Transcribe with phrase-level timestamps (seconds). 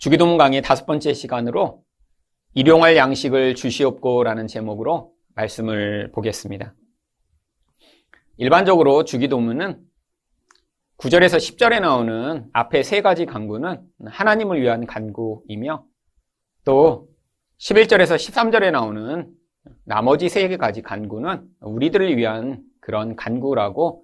[0.00, 1.84] 주기도문 강의 다섯 번째 시간으로
[2.54, 6.74] 일용할 양식을 주시옵고라는 제목으로 말씀을 보겠습니다.
[8.38, 9.78] 일반적으로 주기도문은
[10.96, 15.84] 9절에서 10절에 나오는 앞에 세 가지 간구는 하나님을 위한 간구이며
[16.64, 17.08] 또
[17.58, 19.30] 11절에서 13절에 나오는
[19.84, 24.02] 나머지 세 가지 간구는 우리들을 위한 그런 간구라고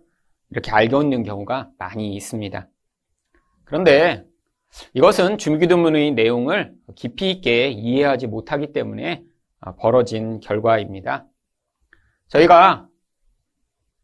[0.51, 2.69] 이렇게 알고 있는 경우가 많이 있습니다.
[3.65, 4.27] 그런데
[4.95, 9.23] 이것은 주기도문의 내용을 깊이 있게 이해하지 못하기 때문에
[9.79, 11.27] 벌어진 결과입니다.
[12.29, 12.89] 저희가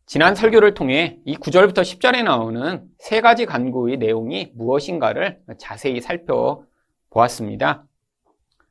[0.06, 7.86] 지난 설교를 통해 이 9절부터 10절에 나오는 세 가지 간구의 내용이 무엇인가를 자세히 살펴보았습니다.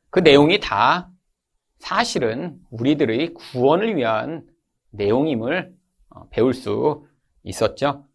[0.09, 1.09] 그 내용이 다
[1.79, 4.45] 사실은 우리들의 구원을 위한
[4.91, 5.73] 내용임을
[6.29, 7.07] 배울 수
[7.43, 8.05] 있었죠.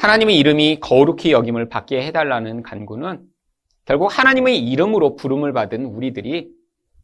[0.00, 3.20] 하나님의 이름이 거룩히 여김을 받게 해달라는 간구는
[3.84, 6.48] 결국 하나님의 이름으로 부름을 받은 우리들이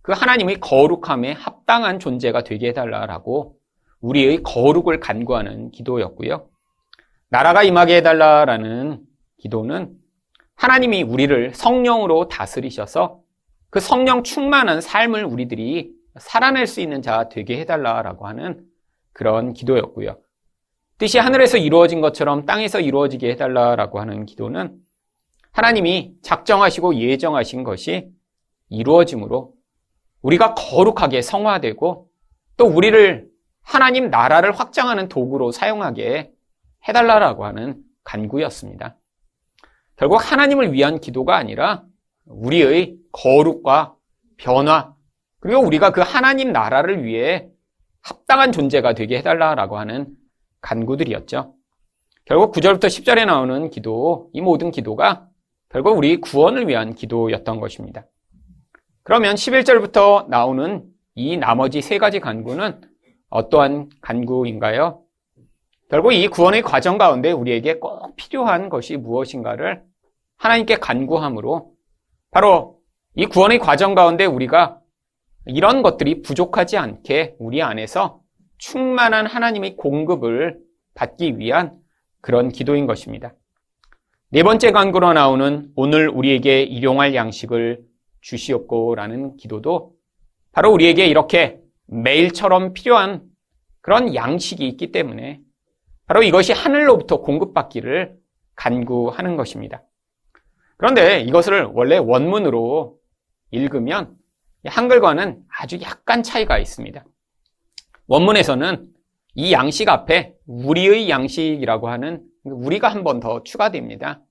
[0.00, 3.58] 그 하나님의 거룩함에 합당한 존재가 되게 해달라라고
[4.00, 6.48] 우리의 거룩을 간구하는 기도였고요.
[7.28, 9.00] 나라가 임하게 해달라라는
[9.40, 9.94] 기도는
[10.54, 13.20] 하나님이 우리를 성령으로 다스리셔서
[13.68, 18.64] 그 성령 충만한 삶을 우리들이 살아낼 수 있는 자 되게 해달라라고 하는
[19.12, 20.16] 그런 기도였고요.
[20.98, 24.78] 뜻이 하늘에서 이루어진 것처럼 땅에서 이루어지게 해달라라고 하는 기도는
[25.52, 28.08] 하나님이 작정하시고 예정하신 것이
[28.70, 29.52] 이루어짐으로
[30.22, 32.08] 우리가 거룩하게 성화되고
[32.56, 33.28] 또 우리를
[33.62, 36.32] 하나님 나라를 확장하는 도구로 사용하게
[36.88, 38.96] 해달라라고 하는 간구였습니다.
[39.96, 41.84] 결국 하나님을 위한 기도가 아니라
[42.26, 43.94] 우리의 거룩과
[44.36, 44.94] 변화,
[45.40, 47.48] 그리고 우리가 그 하나님 나라를 위해
[48.02, 50.08] 합당한 존재가 되게 해달라라고 하는
[50.66, 51.54] 간구들이었죠.
[52.24, 55.28] 결국 9절부터 10절에 나오는 기도, 이 모든 기도가
[55.68, 58.06] 결국 우리 구원을 위한 기도였던 것입니다.
[59.04, 62.80] 그러면 11절부터 나오는 이 나머지 세 가지 간구는
[63.30, 65.02] 어떠한 간구인가요?
[65.88, 69.84] 결국 이 구원의 과정 가운데 우리에게 꼭 필요한 것이 무엇인가를
[70.36, 71.72] 하나님께 간구함으로
[72.32, 72.80] 바로
[73.14, 74.80] 이 구원의 과정 가운데 우리가
[75.46, 78.20] 이런 것들이 부족하지 않게 우리 안에서
[78.58, 80.58] 충만한 하나님의 공급을
[80.94, 81.78] 받기 위한
[82.20, 83.34] 그런 기도인 것입니다.
[84.30, 87.84] 네 번째 간구로 나오는 오늘 우리에게 일용할 양식을
[88.20, 89.94] 주시옵고라는 기도도
[90.52, 93.22] 바로 우리에게 이렇게 매일처럼 필요한
[93.80, 95.40] 그런 양식이 있기 때문에
[96.06, 98.16] 바로 이것이 하늘로부터 공급받기를
[98.56, 99.82] 간구하는 것입니다.
[100.76, 102.98] 그런데 이것을 원래 원문으로
[103.50, 104.16] 읽으면
[104.64, 107.04] 한글과는 아주 약간 차이가 있습니다.
[108.08, 108.88] 원문에서는
[109.34, 114.22] 이 양식 앞에 우리의 양식이라고 하는 우리가 한 번 더 추가됩니다.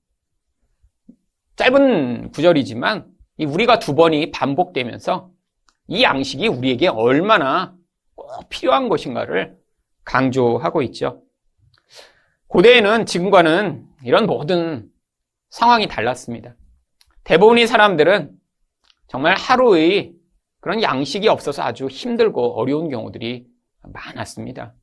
[1.56, 3.06] 짧은 구절이지만
[3.38, 5.30] 이 우리가 두 번이 반복되면서
[5.88, 7.74] 이 양식이 우리에게 얼마나
[8.14, 9.56] 꼭 필요한 것인가를
[10.04, 11.22] 강조하고 있죠.
[12.48, 14.88] 고대에는 지금과는 이런 모든
[15.50, 16.54] 상황이 달랐습니다.
[17.24, 18.30] 대부분의 사람들은
[19.08, 20.14] 정말 하루의
[20.60, 23.46] 그런 양식이 없어서 아주 힘들고 어려운 경우들이
[23.92, 24.74] 많았습니다.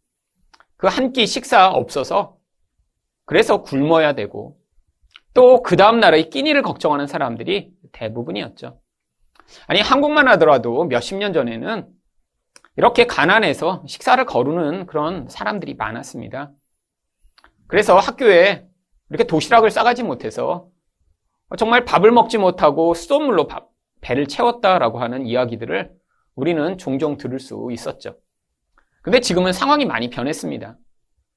[0.78, 2.38] 그 한 끼 식사 없어서
[3.26, 4.58] 그래서 굶어야 되고
[5.34, 8.80] 또 그 다음 날의 끼니를 걱정하는 사람들이 대부분이었죠.
[9.68, 11.88] 아니, 한국만 하더라도 몇십 년 전에는
[12.76, 16.52] 이렇게 가난해서 식사를 거르는 그런 사람들이 많았습니다.
[17.68, 18.68] 그래서 학교에
[19.10, 20.70] 이렇게 도시락을 싸가지 못해서
[21.58, 23.70] 정말 밥을 먹지 못하고 수돗물로 밥,
[24.02, 25.92] 배를 채웠다라고 하는 이야기들을
[26.36, 28.18] 우리는 종종 들을 수 있었죠.
[29.04, 30.78] 근데 지금은 상황이 많이 변했습니다.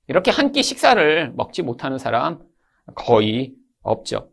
[0.09, 2.39] 이렇게 한 끼 식사를 먹지 못하는 사람
[2.95, 4.31] 거의 없죠.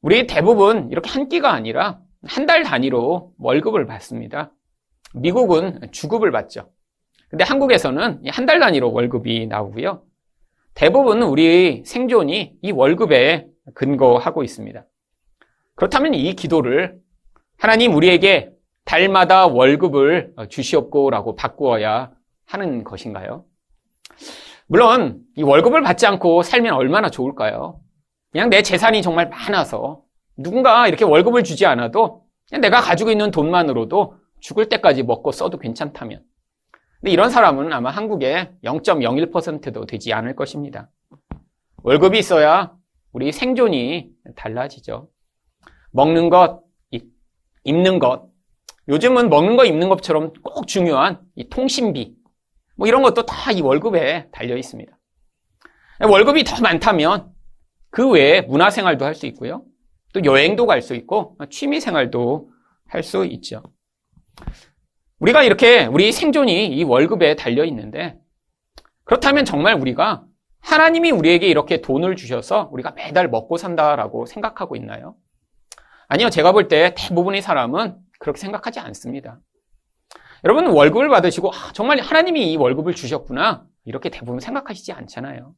[0.00, 4.52] 우리 대부분 이렇게 한 끼가 아니라 한 달 단위로 월급을 받습니다.
[5.14, 6.72] 미국은 주급을 받죠.
[7.28, 10.02] 근데 한국에서는 한 달 단위로 월급이 나오고요.
[10.74, 14.84] 대부분 우리 생존이 이 월급에 근거하고 있습니다.
[15.74, 16.98] 그렇다면 이 기도를
[17.58, 18.50] 하나님 우리에게
[18.86, 22.12] 달마다 월급을 주시옵고라고 바꾸어야
[22.46, 23.44] 하는 것인가요?
[24.68, 27.80] 물론 이 월급을 받지 않고 살면 얼마나 좋을까요?
[28.30, 30.02] 그냥 내 재산이 정말 많아서
[30.36, 32.24] 누군가 이렇게 월급을 주지 않아도
[32.60, 36.22] 내가 가지고 있는 돈만으로도 죽을 때까지 먹고 써도 괜찮다면.
[37.00, 40.88] 근데 이런 사람은 아마 한국에 0.01%도 되지 않을 것입니다.
[41.82, 42.72] 월급이 있어야
[43.12, 45.08] 우리 생존이 달라지죠.
[45.90, 46.62] 먹는 것,
[47.64, 48.28] 입는 것,
[48.88, 52.14] 요즘은 먹는 거 입는 것처럼 꼭 중요한 이 통신비,
[52.76, 54.92] 뭐 이런 것도 다 이 월급에 달려 있습니다.
[56.08, 57.32] 월급이 더 많다면
[57.90, 59.64] 그 외에 문화생활도 할 수 있고요.
[60.12, 62.50] 또 여행도 갈 수 있고 취미 생활도
[62.88, 63.62] 할 수 있죠.
[65.18, 68.18] 우리가 이렇게 우리 생존이 이 월급에 달려 있는데
[69.04, 70.24] 그렇다면 정말 우리가
[70.60, 75.14] 하나님이 우리에게 이렇게 돈을 주셔서 우리가 매달 먹고 산다라고 생각하고 있나요?
[76.08, 76.28] 아니요.
[76.30, 79.38] 제가 볼 때 대부분의 사람은 그렇게 생각하지 않습니다.
[80.42, 85.54] 여러분 월급을 받으시고 아, 정말 하나님이 이 월급을 주셨구나 이렇게 대부분 생각하시지 않잖아요.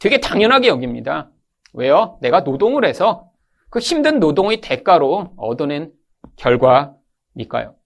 [0.00, 1.30] 되게 당연하게 여깁니다.
[1.74, 2.18] 왜요?
[2.20, 3.30] 내가 노동을 해서
[3.70, 5.92] 그 힘든 노동의 대가로 얻어낸
[6.34, 7.76] 결과니까요.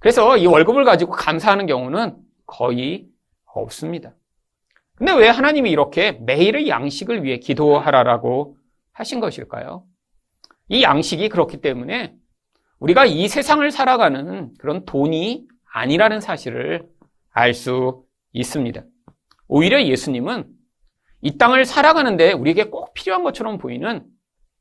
[0.00, 2.14] 그래서 이 월급을 가지고 감사하는 경우는
[2.44, 3.06] 거의
[3.46, 4.14] 없습니다.
[4.96, 8.58] 근데 왜 하나님이 이렇게 매일의 양식을 위해 기도하라라고
[8.92, 9.86] 하신 것일까요?
[10.68, 12.14] 이 양식이 그렇기 때문에
[12.78, 16.86] 우리가 이 세상을 살아가는 그런 돈이 아니라는 사실을
[17.32, 18.82] 알 수 있습니다.
[19.48, 20.46] 오히려 예수님은
[21.22, 24.04] 이 땅을 살아가는데 우리에게 꼭 필요한 것처럼 보이는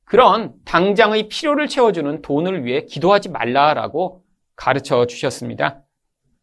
[0.06, 4.24] 그런 당장의 필요를 채워주는 돈을 위해 기도하지 말라라고
[4.56, 5.82] 가르쳐 주셨습니다.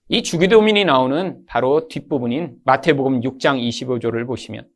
[0.09, 4.67] 이 주기도민이 나오는 바로 뒷부분인 마태복음 6장 25조를 보시면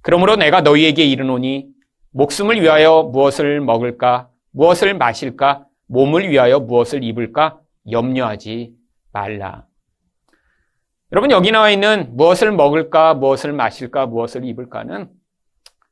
[0.00, 1.68] 그러므로 내가 너희에게 이르노니
[2.10, 7.60] 목숨을 위하여 무엇을 먹을까 무엇을 마실까 몸을 위하여 무엇을 입을까
[7.90, 8.72] 염려하지
[9.12, 9.66] 말라.
[11.12, 15.08] 여러분 여기 나와 있는 무엇을 먹을까 무엇을 마실까 무엇을 입을까는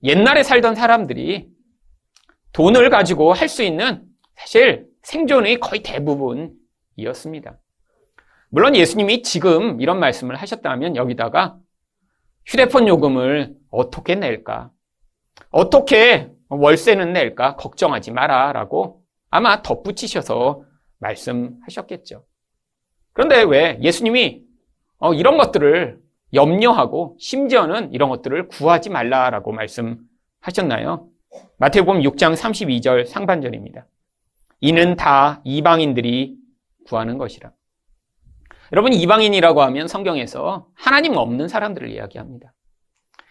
[0.03, 1.49] 옛날에 살던 사람들이
[2.53, 4.05] 돈을 가지고 할 수 있는
[4.35, 7.59] 사실 생존의 거의 대부분이었습니다.
[8.51, 11.57] 물론 예수님이 지금 이런 말씀을 하셨다면 여기다가
[12.47, 14.71] 휴대폰 요금을 어떻게 낼까?
[15.51, 17.57] 어떻게 월세는 낼까?
[17.57, 18.53] 걱정하지 마라.
[18.53, 19.04] 라고
[19.35, 20.63] 아마 덧붙이셔서
[20.99, 22.25] 말씀하셨겠죠.
[23.13, 24.45] 그런데 왜 예수님이
[24.99, 25.99] 어, 이런 것들을
[26.33, 31.09] 염려하고 심지어는 이런 것들을 구하지 말라라고 말씀하셨나요?
[31.57, 33.89] 마태복음 6장 32절 상반절입니다.
[34.61, 36.37] 이는 다 이방인들이
[36.87, 37.51] 구하는 것이라.
[38.73, 42.53] 여러분 이방인이라고 하면 성경에서 하나님 없는 사람들을 이야기합니다.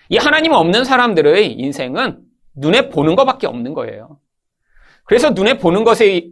[0.10, 4.20] 이 하나님 없는 사람들의 인생은 눈에 보는 것밖에 없는 거예요.
[5.06, 6.30] 그래서 눈에 보는 것에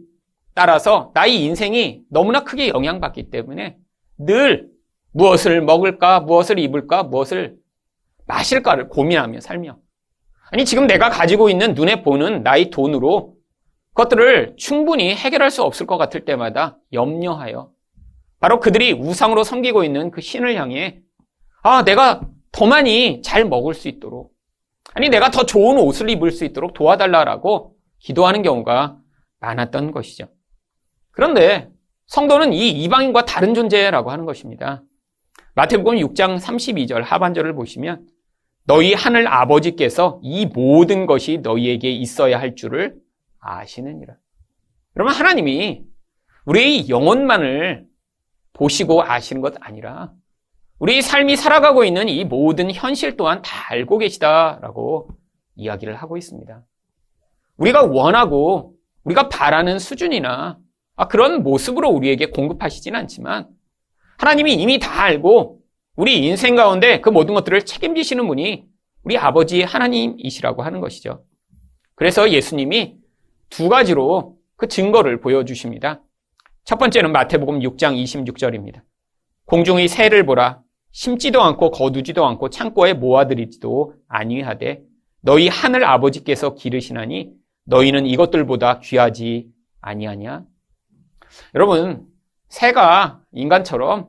[0.54, 3.76] 따라서 나의 인생이 너무나 크게 영향받기 때문에
[4.18, 4.68] 늘
[5.12, 7.56] 무엇을 먹을까, 무엇을 입을까, 무엇을
[8.26, 9.78] 마실까를 고민하며 살며.
[10.50, 13.34] 아니 지금 내가 가지고 있는 눈에 보는 나의 돈으로
[13.94, 17.70] 그것들을 충분히 해결할 수 없을 것 같을 때마다 염려하여
[18.40, 21.00] 바로 그들이 우상으로 섬기고 있는 그 신을 향해
[21.62, 24.32] 아 내가 더 많이 잘 먹을 수 있도록
[24.94, 28.98] 아니 내가 더 좋은 옷을 입을 수 있도록 도와달라라고 기도하는 경우가
[29.40, 30.28] 많았던 것이죠.
[31.10, 31.70] 그런데
[32.06, 34.82] 성도는 이 이방인과 다른 존재라고 하는 것입니다.
[35.54, 38.06] 마태복음 6장 32절 하반절을 보시면
[38.64, 42.96] 너희 하늘 아버지께서 이 모든 것이 너희에게 있어야 할 줄을
[43.40, 44.14] 아시느니라.
[44.94, 45.84] 그러면 하나님이
[46.46, 47.86] 우리의 영혼만을
[48.52, 50.12] 보시고 아시는 것 아니라
[50.78, 55.10] 우리 삶이 살아가고 있는 이 모든 현실 또한 다 알고 계시다라고
[55.54, 56.64] 이야기를 하고 있습니다.
[57.56, 60.58] 우리가 원하고 우리가 바라는 수준이나
[61.08, 63.48] 그런 모습으로 우리에게 공급하시진 않지만
[64.18, 65.60] 하나님이 이미 다 알고
[65.96, 68.64] 우리 인생 가운데 그 모든 것들을 책임지시는 분이
[69.02, 71.24] 우리 아버지 하나님이시라고 하는 것이죠.
[71.94, 72.96] 그래서 예수님이
[73.50, 76.02] 두 가지로 그 증거를 보여주십니다.
[76.64, 78.82] 첫 번째는 마태복음 6장 26절입니다.
[79.46, 80.62] 공중의 새를 보라.
[80.92, 84.82] 심지도 않고 거두지도 않고 창고에 모아들이지도 아니하되
[85.20, 87.32] 너희 하늘 아버지께서 기르시나니
[87.64, 89.48] 너희는 이것들보다 귀하지
[89.80, 90.44] 아니하냐?
[91.54, 92.06] 여러분,
[92.48, 94.08] 새가 인간처럼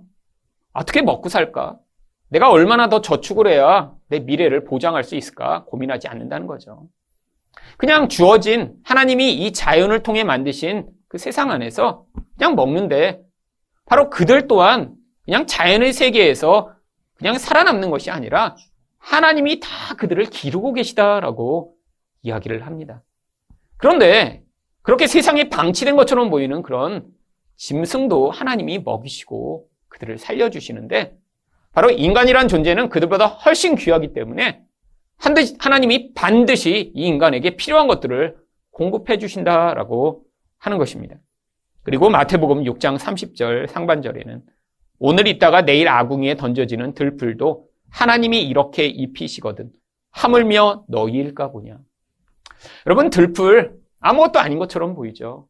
[0.73, 1.77] 어떻게 먹고 살까?
[2.29, 6.87] 내가 얼마나 더 저축을 해야 내 미래를 보장할 수 있을까 고민하지 않는다는 거죠.
[7.77, 12.05] 그냥 주어진 하나님이 이 자연을 통해 만드신 그 세상 안에서
[12.35, 13.21] 그냥 먹는데
[13.85, 14.95] 바로 그들 또한
[15.25, 16.73] 그냥 자연의 세계에서
[17.13, 18.55] 그냥 살아남는 것이 아니라
[18.97, 21.75] 하나님이 다 그들을 기르고 계시다라고
[22.23, 23.03] 이야기를 합니다.
[23.83, 24.41] 그런데
[24.81, 27.05] 그렇게 세상에 방치된 것처럼 보이는 그런
[27.57, 31.17] 짐승도 하나님이 먹이시고 그들을 살려주시는데
[31.73, 34.61] 바로 인간이란 존재는 그들보다 훨씬 귀하기 때문에
[35.59, 38.37] 하나님이 반드시 이 인간에게 필요한 것들을
[38.71, 40.23] 공급해 주신다라고
[40.59, 41.17] 하는 것입니다.
[41.81, 44.43] 그리고 마태복음 6장 30절 상반절에는
[44.99, 49.73] 오늘 있다가 내일 아궁이에 던져지는 들풀도 하나님이 이렇게 입히시거든
[50.11, 51.79] 하물며 너희일까 보냐.
[52.85, 55.47] 여러분 들풀 아무것도 아닌 것처럼 보이죠.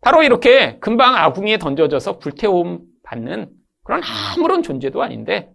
[0.00, 3.50] 바로 이렇게 금방 아궁이에 던져져서 불태움 받는
[3.84, 5.50] 그런 아무런 존재도 아닌데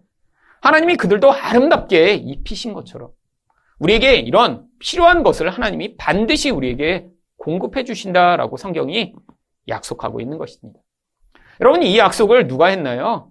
[0.60, 3.10] 하나님이 그들도 아름답게 입히신 것처럼
[3.78, 9.14] 우리에게 이런 필요한 것을 하나님이 반드시 우리에게 공급해 주신다라고 성경이
[9.68, 10.80] 약속하고 있는 것입니다.
[11.60, 13.30] 여러분, 이 약속을 누가 했나요?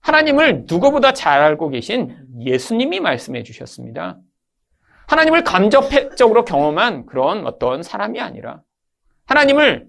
[0.00, 4.18] 하나님을 누구보다 잘 알고 계신 예수님이 말씀해 주셨습니다.
[5.08, 8.62] 하나님을 감접적으로 경험한 그런 어떤 사람이 아니라
[9.26, 9.86] 하나님을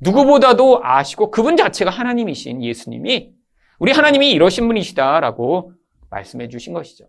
[0.00, 3.32] 누구보다도 아시고 그분 자체가 하나님이신 예수님이
[3.78, 5.72] 우리 하나님이 이러신 분이시다라고
[6.10, 7.06] 말씀해 주신 것이죠.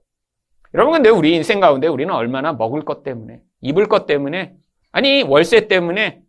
[0.73, 4.55] 여러분, 근데 우리 인생 가운데 우리는 얼마나 먹을 것 때문에, 입을 것 때문에,
[4.91, 6.21] 아니, 월세 때문에,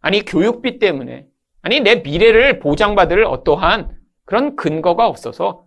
[0.00, 1.26] 아니, 교육비 때문에,
[1.62, 5.66] 아니, 내 미래를 보장받을 어떠한 그런 근거가 없어서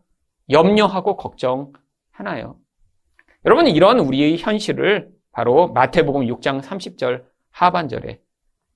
[0.50, 2.58] 염려하고 걱정하나요?
[3.46, 8.20] 여러분, 이런 우리의 현실을 바로 마태복음 6장 30절 하반절에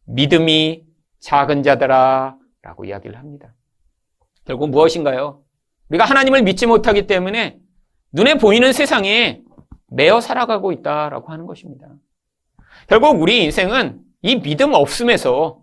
[0.06, 0.84] 믿음이
[1.20, 3.54] 작은 자들아 라고 이야기를 합니다.
[4.46, 5.42] 결국 무엇인가요?
[5.90, 7.60] 우리가 하나님을 믿지 못하기 때문에
[8.14, 9.42] 눈에 보이는 세상에
[9.88, 11.88] 매어 살아가고 있다라고 하는 것입니다.
[12.88, 15.62] 결국 우리 인생은 이 믿음 없음에서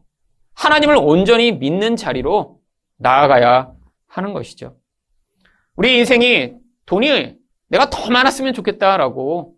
[0.54, 2.60] 하나님을 온전히 믿는 자리로
[2.98, 3.72] 나아가야
[4.06, 4.76] 하는 것이죠.
[5.76, 6.54] 우리 인생이
[6.86, 7.39] 돈이
[7.70, 9.54] 내가 더 많았으면 좋겠다라고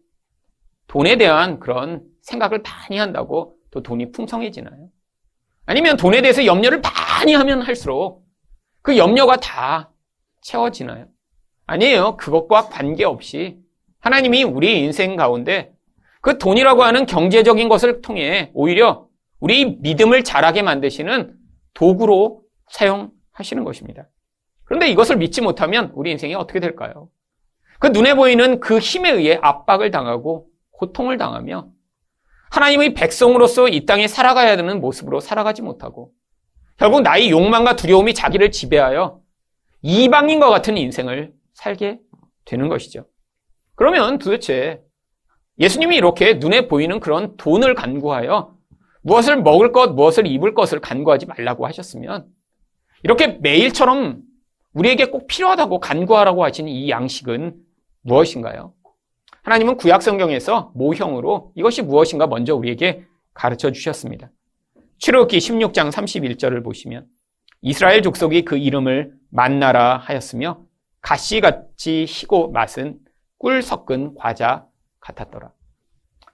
[0.87, 4.89] 돈에 대한 그런 생각을 많이 한다고 또 돈이 풍성해지나요?
[5.65, 8.25] 아니면 돈에 대해서 염려를 많이 하면 할수록
[8.83, 9.91] 그 염려가 다
[10.43, 11.07] 채워지나요?
[11.67, 12.17] 아니에요.
[12.17, 13.59] 그것과 관계없이
[14.01, 15.73] 하나님이 우리 인생 가운데
[16.21, 19.09] 그 돈이라고 하는 경제적인 것을 통해 오히려
[19.41, 21.35] 우리 믿음을 자라게 만드시는
[21.75, 24.09] 도구로 사용하시는 것입니다.
[24.65, 27.09] 그런데 이것을 믿지 못하면 우리 인생이 어떻게 될까요?
[27.83, 31.67] 그 눈에 보이는 그 힘에 의해 압박을 당하고 고통을 당하며
[32.53, 36.13] 하나님의 백성으로서 이 땅에 살아가야 되는 모습으로 살아가지 못하고
[36.77, 39.21] 결국 나의 욕망과 두려움이 자기를 지배하여
[39.83, 41.99] 이방인과 같은 인생을 살게
[42.45, 43.05] 되는 것이죠.
[43.75, 44.81] 그러면 도대체
[45.59, 48.55] 예수님이 이렇게 눈에 보이는 그런 돈을 간구하여
[49.01, 52.29] 무엇을 먹을 것, 무엇을 입을 것을 간구하지 말라고 하셨으면
[53.03, 54.23] 이렇게 매일처럼
[54.73, 57.62] 우리에게 꼭 필요하다고 간구하라고 하신 이 양식은
[58.03, 58.75] 무엇인가요?
[59.43, 63.05] 하나님은 구약 성경에서 모형으로 이것이 무엇인가 먼저 우리에게
[63.35, 64.31] 가르쳐 주셨습니다.
[64.99, 67.07] 출애굽기 16장 31절을 보시면
[67.61, 70.65] 이스라엘 족속이 그 이름을 만나라 하였으며
[71.01, 72.99] 가시같이 희고 맛은
[73.39, 74.67] 꿀 섞은 과자
[75.01, 75.51] 같았더라.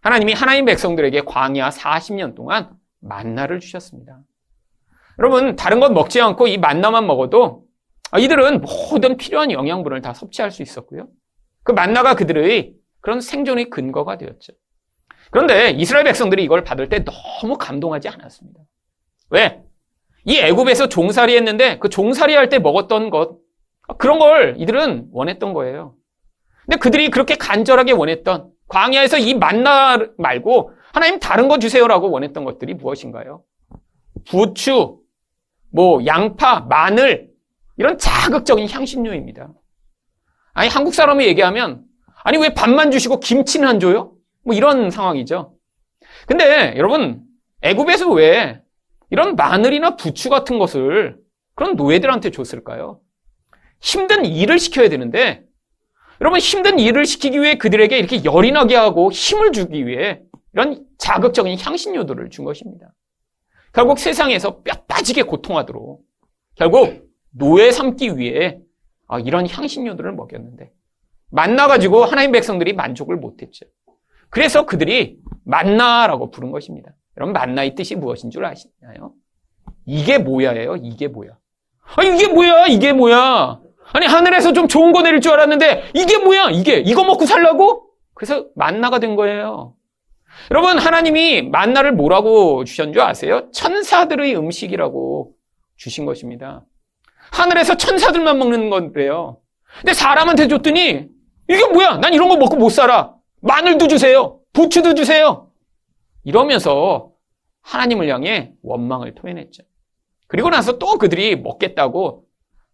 [0.00, 4.20] 하나님이 하나님 백성들에게 광야 40년 동안 만나를 주셨습니다.
[5.18, 7.64] 여러분, 다른 것 먹지 않고 이 만나만 먹어도
[8.18, 11.08] 이들은 모든 필요한 영양분을 다 섭취할 수 있었고요.
[11.68, 12.72] 그 만나가 그들의
[13.02, 14.54] 그런 생존의 근거가 되었죠.
[15.30, 18.58] 그런데 이스라엘 백성들이 이걸 받을 때 너무 감동하지 않았습니다.
[19.28, 19.62] 왜?
[20.25, 23.37] 이 애굽에서 종살이 했는데 그 종살이 할 때 먹었던 것
[23.98, 25.94] 그런 걸 이들은 원했던 거예요.
[26.64, 32.72] 근데 그들이 그렇게 간절하게 원했던 광야에서 이 만나 말고 하나님 다른 거 주세요라고 원했던 것들이
[32.72, 33.42] 무엇인가요?
[34.26, 35.00] 부추,
[35.70, 37.28] 뭐 양파, 마늘
[37.76, 39.52] 이런 자극적인 향신료입니다.
[40.59, 41.85] 아니 한국 사람이 얘기하면
[42.25, 44.17] 아니 왜 밥만 주시고 김치는 안 줘요?
[44.43, 45.55] 뭐 이런 상황이죠.
[46.27, 47.23] 근데 여러분
[47.62, 48.61] 애굽에서 왜
[49.09, 51.17] 이런 마늘이나 부추 같은 것을
[51.55, 53.00] 그런 노예들한테 줬을까요?
[53.81, 55.45] 힘든 일을 시켜야 되는데
[56.21, 60.23] 여러분 힘든 일을 시키기 위해 그들에게 이렇게 열이 나게 하고 힘을 주기 위해
[60.55, 62.93] 이런 자극적인 향신료들을 준 것입니다.
[63.73, 66.03] 결국 세상에서 뼈 빠지게 고통하도록
[66.57, 68.59] 결국 노예 삼기 위해
[69.09, 70.71] 아, 이런 향신료들을 먹였는데
[71.31, 73.67] 만나가지고 하나님 백성들이 만족을 못했죠.
[74.31, 76.93] 그래서 그들이 만나라고 부른 것입니다.
[77.17, 79.12] 여러분 만나의 뜻이 무엇인 줄 아시나요?
[79.87, 80.77] 이게 뭐야예요?
[80.77, 81.38] 이게 뭐야?
[81.97, 82.67] 아 이게 뭐야?
[82.67, 83.61] 이게 뭐야?
[83.93, 86.50] 아니 하늘에서 좀 좋은 거 내릴 줄 알았는데 이게 뭐야?
[86.50, 87.88] 이게 이거 먹고 살라고?
[88.15, 89.75] 그래서 만나가 된 거예요.
[90.50, 93.50] 여러분 하나님이 만나를 뭐라고 주신 줄 아세요?
[93.53, 95.33] 천사들의 음식이라고
[95.77, 96.65] 주신 것입니다.
[97.32, 99.38] 하늘에서 천사들만 먹는 건데요.
[99.80, 101.08] 근데 사람한테 줬더니
[101.49, 101.99] 이게 뭐야?
[101.99, 103.14] 난 이런 거 먹고 못 살아.
[103.40, 104.40] 마늘도 주세요.
[104.52, 105.50] 부추도 주세요.
[106.25, 107.12] 이러면서
[107.62, 109.62] 하나님을 향해 원망을 토해냈죠.
[110.26, 112.25] 그리고 나서 또 그들이 먹겠다고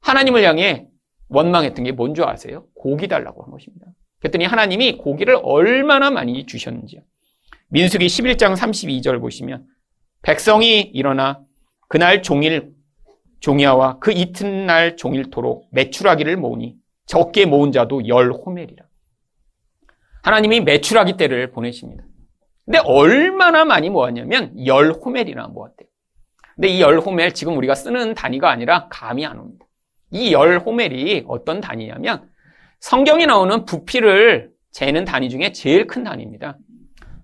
[0.01, 0.87] 하나님을 향해
[1.29, 2.67] 원망했던 게 뭔 줄 아세요?
[2.75, 3.87] 고기 달라고 한 것입니다.
[4.21, 7.01] 그랬더니 하나님이 고기를 얼마나 많이 주셨는지요.
[7.69, 9.67] 민수기 11장 32절 보시면
[10.23, 11.41] 백성이 일어나
[11.89, 12.73] 그날 종일
[13.49, 18.87] 종야와 그 이튿날 종일토록 매출하기를 모으니 적게 모은 자도 열 호멜이라.
[20.23, 22.05] 하나님이 매출하기 때를 보내십니다.
[22.65, 25.87] 근데 얼마나 많이 모았냐면 열 호멜이나 모았대요.
[26.55, 29.67] 근데 이 열 호멜 지금 우리가 쓰는 단위가 아니라 감이 안 옵니다.
[30.11, 32.27] 이 열 호멜이 어떤 단위냐면
[32.81, 36.57] 성경에 나오는 부피를 재는 단위 중에 제일 큰 단위입니다.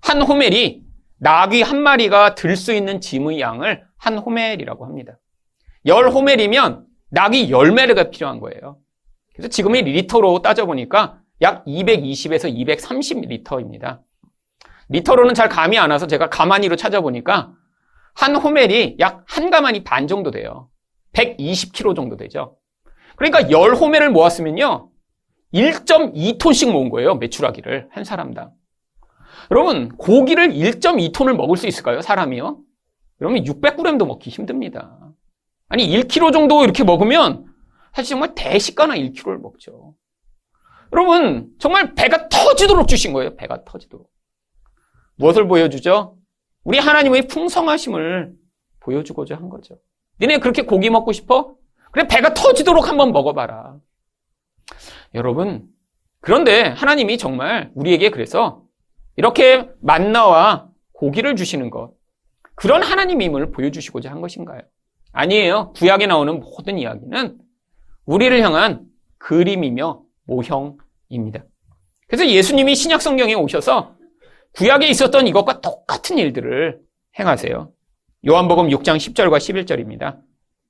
[0.03, 0.83] 한 호멜이
[1.19, 5.19] 나귀 한 마리가 들 수 있는 짐의 양을 한 호멜이라고 합니다.
[5.87, 8.79] 열 호멜이면 낙이 열매가 필요한 거예요.
[9.35, 14.01] 그래서 지금의 리터로 따져보니까 약 220에서 230리터입니다.
[14.91, 17.53] 리터로는 잘 감이 안 와서 제가 가마니로 찾아보니까
[18.15, 20.69] 한 호멜이 약 한 가마니 반 정도 돼요.
[21.13, 22.57] 120kg 정도 되죠.
[23.17, 24.91] 그러니까 열 호멜을 모았으면요.
[25.55, 27.15] 1.2톤씩 모은 거예요.
[27.17, 28.53] 매출하기를 한 사람당.
[29.51, 32.01] 여러분 고기를 1.2톤을 먹을 수 있을까요?
[32.03, 32.59] 사람이요?
[33.19, 35.10] 그러면 600g도 먹기 힘듭니다.
[35.71, 37.47] 아니 1kg 정도 이렇게 먹으면
[37.95, 39.95] 사실 정말 대식가나 1kg를 먹죠.
[40.93, 43.37] 여러분 정말 배가 터지도록 주신 거예요.
[43.37, 44.11] 배가 터지도록.
[45.15, 46.17] 무엇을 보여주죠?
[46.65, 48.33] 우리 하나님의 풍성하심을
[48.81, 49.79] 보여주고자 한 거죠.
[50.21, 51.55] 니네 그렇게 고기 먹고 싶어?
[51.93, 53.77] 그래 배가 터지도록 한번 먹어봐라.
[55.15, 55.69] 여러분
[56.21, 58.65] 그런데 하나님이 정말 우리에게 그래서
[59.15, 61.93] 이렇게 만나와 고기를 주시는 것
[62.57, 64.63] 그런 하나님임을 보여주시고자 한 것인가요?
[65.13, 65.73] 아니에요.
[65.77, 67.39] 구약에 나오는 모든 이야기는
[68.07, 68.87] 우리를 향한
[69.19, 71.45] 그림이며 모형입니다.
[72.07, 73.95] 그래서 예수님이 신약 성경에 오셔서
[74.53, 76.81] 구약에 있었던 이것과 똑같은 일들을
[77.19, 77.73] 행하세요.
[78.27, 80.19] 요한복음 6장 10절과 11절입니다.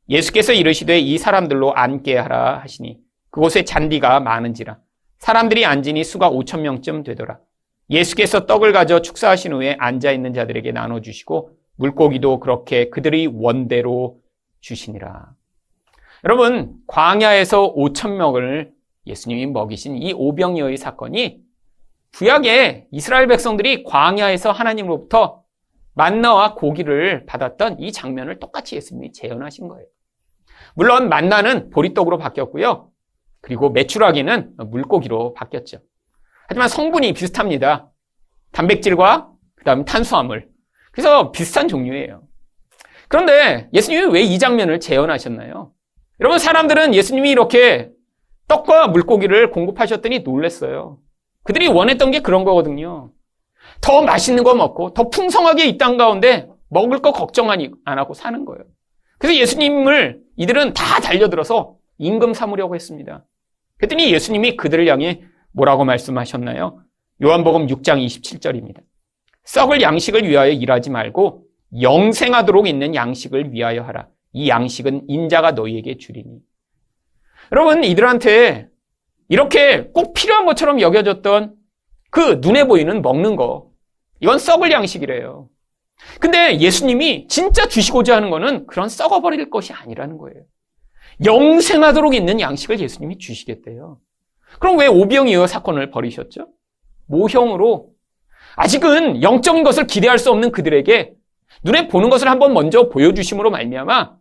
[0.09, 2.99] 예수께서 이르시되 이 사람들로 앉게 하라 하시니
[3.31, 4.79] 그곳에 잔디가 많은지라
[5.19, 7.39] 사람들이 앉으니 수가 5천 명쯤 되더라.
[7.91, 14.20] 예수께서 떡을 가져 축사하신 후에 앉아 있는 자들에게 나눠 주시고 물고기도 그렇게 그들의 원대로
[14.61, 15.35] 주시니라.
[16.25, 18.73] 여러분, 광야에서 5천 명을
[19.07, 21.41] 예수님이 먹이신 이 오병이어의 사건이
[22.15, 25.43] 구약에 이스라엘 백성들이 광야에서 하나님으로부터
[25.95, 29.87] 만나와 고기를 받았던 이 장면을 똑같이 예수님이 재현하신 거예요.
[30.75, 32.91] 물론 만나는 보리떡으로 바뀌었고요.
[33.41, 35.79] 그리고 메추라기는 물고기로 바뀌었죠.
[36.49, 37.91] 하지만 성분이 비슷합니다.
[38.53, 40.49] 단백질과 그다음 탄수화물.
[40.93, 42.23] 그래서 비슷한 종류예요.
[43.11, 45.73] 그런데 예수님이 왜 이 장면을 재현하셨나요?
[46.21, 47.91] 여러분 사람들은 예수님이 이렇게
[48.47, 50.99] 떡과 물고기를 공급하셨더니 놀랐어요.
[51.43, 53.11] 그들이 원했던 게 그런 거거든요.
[53.81, 58.45] 더 맛있는 거 먹고 더 풍성하게 이 땅 가운데 먹을 거 걱정 안 하고 사는
[58.45, 58.63] 거예요.
[59.19, 63.25] 그래서 예수님을 이들은 다 달려들어서 임금 삼으려고 했습니다.
[63.79, 66.81] 그랬더니 예수님이 그들을 향해 뭐라고 말씀하셨나요?
[67.23, 68.83] 요한복음 6장 27절입니다.
[69.45, 71.43] 썩을 양식을 위하여 일하지 말고
[71.79, 74.09] 영생하도록 있는 양식을 위하여 하라.
[74.33, 76.39] 이 양식은 인자가 너희에게 주리니.
[77.53, 78.69] 여러분, 이들한테
[79.29, 81.55] 이렇게 꼭 필요한 것처럼 여겨졌던
[82.11, 83.71] 그 눈에 보이는 먹는 거.
[84.21, 85.49] 이건 썩을 양식이래요.
[86.19, 90.43] 근데 예수님이 진짜 주시고자 하는 거는 그런 썩어버릴 것이 아니라는 거예요.
[91.25, 93.99] 영생하도록 있는 양식을 예수님이 주시겠대요.
[94.59, 96.49] 그럼 왜 오병이어 사건을 벌이셨죠?
[97.07, 97.91] 모형으로
[98.57, 101.13] 아직은 영적인 것을 기대할 수 없는 그들에게
[101.63, 104.17] 눈에 보는 것을 한번 먼저 보여주심으로 말미암아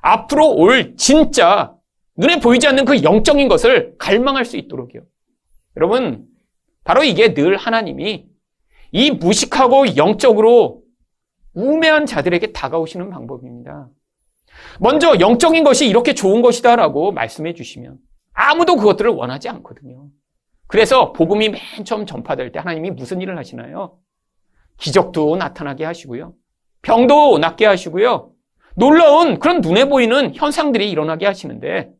[0.00, 1.74] 앞으로 올 진짜
[2.16, 5.02] 눈에 보이지 않는 그 영적인 것을 갈망할 수 있도록요.
[5.76, 6.26] 여러분,
[6.84, 8.26] 바로 이게 늘 하나님이
[8.90, 10.82] 이 무식하고 영적으로
[11.54, 13.88] 우매한 자들에게 다가오시는 방법입니다.
[14.80, 17.98] 먼저 영적인 것이 이렇게 좋은 것이다라고 말씀해 주시면
[18.32, 20.08] 아무도 그것들을 원하지 않거든요.
[20.66, 23.98] 그래서 복음이 맨 처음 전파될 때 하나님이 무슨 일을 하시나요?
[24.78, 26.34] 기적도 나타나게 하시고요.
[26.82, 28.32] 병도 낫게 하시고요.
[28.76, 31.90] 놀라운 그런 눈에 보이는 현상들이 일어나게 하시는데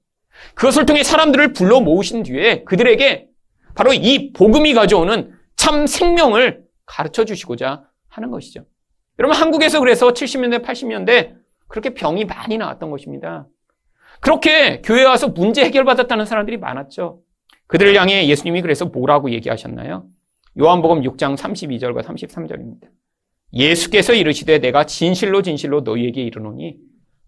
[0.55, 3.27] 그것을 통해 사람들을 불러 모으신 뒤에 그들에게
[3.75, 8.65] 바로 이 복음이 가져오는 참 생명을 가르쳐 주시고자 하는 것이죠.
[9.19, 11.35] 여러분 한국에서 그래서 70년대, 80년대
[11.67, 13.47] 그렇게 병이 많이 나왔던 것입니다.
[14.21, 17.21] 그렇게 교회 와서 문제 해결받았다는 사람들이 많았죠.
[17.67, 20.07] 그들을 향해 예수님이 그래서 뭐라고 얘기하셨나요?
[20.59, 22.89] 요한복음 6장 32절과 33절입니다.
[23.53, 26.77] 예수께서 이르시되 내가 진실로 진실로 너희에게 이르노니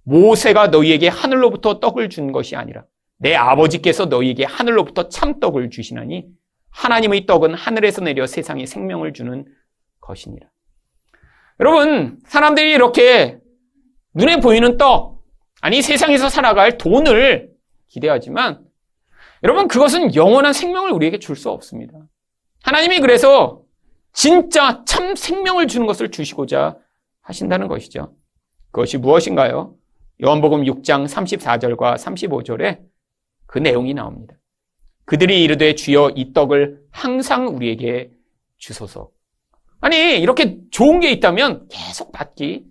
[0.04, 2.84] 모세가 너희에게 하늘로부터 떡을 준 것이 아니라
[3.18, 6.26] 내 아버지께서 너희에게 하늘로부터 참떡을 주시나니
[6.70, 9.44] 하나님의 떡은 하늘에서 내려 세상에 생명을 주는
[10.00, 10.48] 것이니라.
[11.58, 13.38] 여러분, 사람들이 이렇게
[14.14, 15.22] 눈에 보이는 떡,
[15.60, 17.50] 아니 세상에서 살아갈 돈을
[17.88, 18.64] 기대하지만
[19.42, 21.92] 여러분 그것은 영원한 생명을 우리에게 줄 수 없습니다.
[22.62, 23.62] 하나님이 그래서
[24.12, 26.76] 진짜 참 생명을 주는 것을 주시고자
[27.22, 28.14] 하신다는 것이죠.
[28.70, 29.74] 그것이 무엇인가요?
[30.22, 32.80] 요한복음 6장 34절과 35절에
[33.46, 34.34] 그 내용이 나옵니다.
[35.04, 38.10] 그들이 이르되 주여 이 떡을 항상 우리에게
[38.58, 39.10] 주소서.
[39.80, 42.66] 아니 이렇게 좋은 게 있다면 계속 받기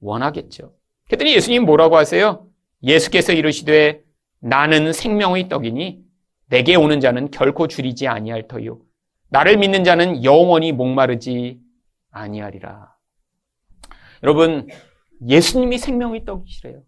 [0.00, 0.74] 원하겠죠.
[1.06, 2.46] 그랬더니 예수님 뭐라고 하세요?
[2.82, 4.02] 예수께서 이르시되
[4.40, 6.00] 나는 생명의 떡이니
[6.48, 8.80] 내게 오는 자는 결코 줄이지 아니할 터요.
[9.30, 11.60] 나를 믿는 자는 영원히 목마르지
[12.10, 12.94] 아니하리라.
[14.22, 14.68] 여러분,
[15.26, 16.82] 예수님이 생명의 떡이시래요.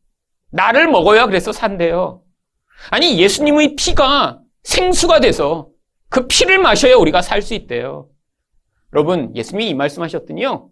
[0.51, 2.23] 나를 먹어야 그래서 산대요.
[2.91, 5.69] 아니, 예수님의 피가 생수가 돼서
[6.09, 8.09] 그 피를 마셔야 우리가 살 수 있대요.
[8.93, 10.69] 여러분, 예수님이 이 말씀 하셨더니요.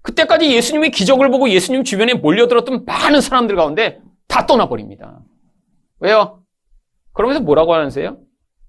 [0.00, 5.20] 그때까지 예수님의 기적을 보고 예수님 주변에 몰려들었던 많은 사람들 가운데 다 떠나버립니다.
[6.00, 6.42] 왜요?
[7.12, 8.18] 그러면서 뭐라고 하는세요?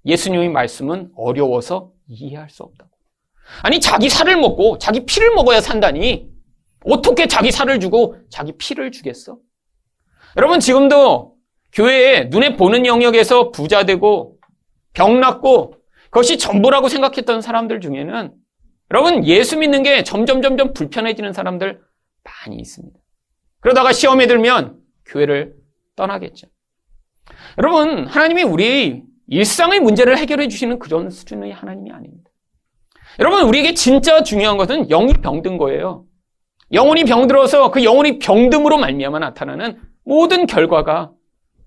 [0.06, 2.90] 예수님의 말씀은 어려워서 이해할 수 없다고.
[3.62, 6.28] 아니, 자기 살을 먹고 자기 피를 먹어야 산다니
[6.84, 9.38] 어떻게 자기 살을 주고 자기 피를 주겠어?
[10.36, 11.36] 여러분, 지금도
[11.72, 14.38] 교회에 눈에 보는 영역에서 부자 되고
[14.92, 18.32] 병 낫고 그것이 전부라고 생각했던 사람들 중에는
[18.90, 21.80] 여러분, 예수 믿는 게 점점 점점 불편해지는 사람들
[22.22, 22.98] 많이 있습니다.
[23.60, 25.54] 그러다가 시험에 들면 교회를
[25.96, 26.48] 떠나겠죠.
[27.58, 32.30] 여러분, 하나님이 우리 일상의 문제를 해결해 주시는 그런 수준의 하나님이 아닙니다.
[33.20, 36.04] 여러분, 우리에게 진짜 중요한 것은 영이 병든 거예요.
[36.72, 41.12] 영혼이 병들어서 그 영혼이 병듦으로 말미암아 나타나는 모든 결과가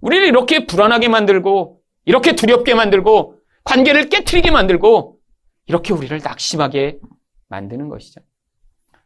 [0.01, 5.17] 우리를 이렇게 불안하게 만들고 이렇게 두렵게 만들고 관계를 깨뜨리게 만들고
[5.67, 6.99] 이렇게 우리를 낙심하게
[7.49, 8.21] 만드는 것이죠.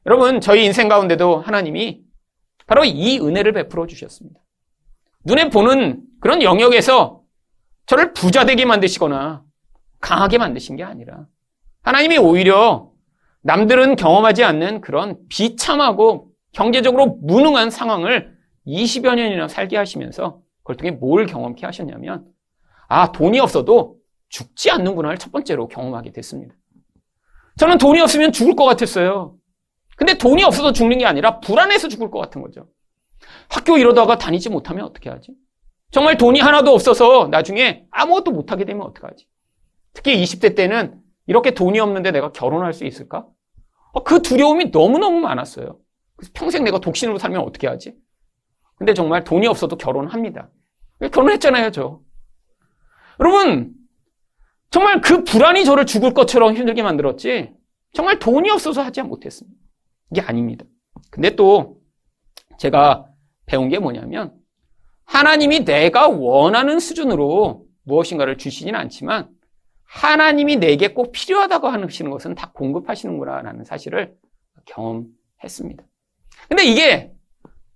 [0.06, 2.02] 여러분, 저희 인생 가운데도 하나님이
[2.66, 4.40] 바로 이 은혜를 베풀어 주셨습니다.
[5.26, 7.21] 눈에 보는 그런 영역에서
[7.86, 9.44] 저를 부자 되게 만드시거나
[10.00, 11.28] 강하게 만드신 게 아니라
[11.84, 12.91] 하나님이 오히려
[13.41, 18.36] 남들은 경험하지 않는 그런 비참하고 경제적으로 무능한 상황을
[18.67, 22.26] 20여 년이나 살게 하시면서 그걸 통해 뭘 경험케 하셨냐면
[22.88, 23.98] 아 돈이 없어도
[24.30, 26.56] 죽지 않는구나를 첫 번째로 경험하게 됐습니다.
[27.58, 29.36] 저는 돈이 없으면 죽을 것 같았어요.
[29.98, 32.67] 근데 돈이 없어서 죽는 게 아니라 불안해서 죽을 것 같은 거죠.
[33.50, 35.34] 학교 이러다가 다니지 못하면 어떻게 하지?
[35.91, 39.27] 정말 돈이 하나도 없어서 나중에 아무것도 못하게 되면 어떡하지?
[39.93, 43.27] 특히 20대 때는 이렇게 돈이 없는데 내가 결혼할 수 있을까?
[43.93, 45.77] 어, 그 두려움이 너무너무 많았어요.
[46.15, 47.93] 그래서 평생 내가 독신으로 살면 어떻게 하지?
[48.75, 50.49] 근데 정말 돈이 없어도 결혼합니다.
[51.12, 51.99] 결혼했잖아요, 저.
[53.19, 53.73] 여러분,
[54.69, 57.54] 정말 그 불안이 저를 죽을 것처럼 힘들게 만들었지,
[57.93, 59.60] 정말 돈이 없어서 하지 못했습니다.
[60.12, 60.65] 이게 아닙니다.
[61.12, 61.82] 근데 또
[62.58, 63.08] 제가
[63.45, 64.40] 배운 게 뭐냐면,
[65.12, 69.28] 하나님이 내가 원하는 수준으로 무엇인가를 주시지는 않지만,
[69.84, 74.13] 하나님이 내게 꼭 필요하다고 하시는 것은 다 공급하시는구나라는 사실을
[74.65, 75.84] 경험했습니다.
[76.47, 77.12] 근데 이게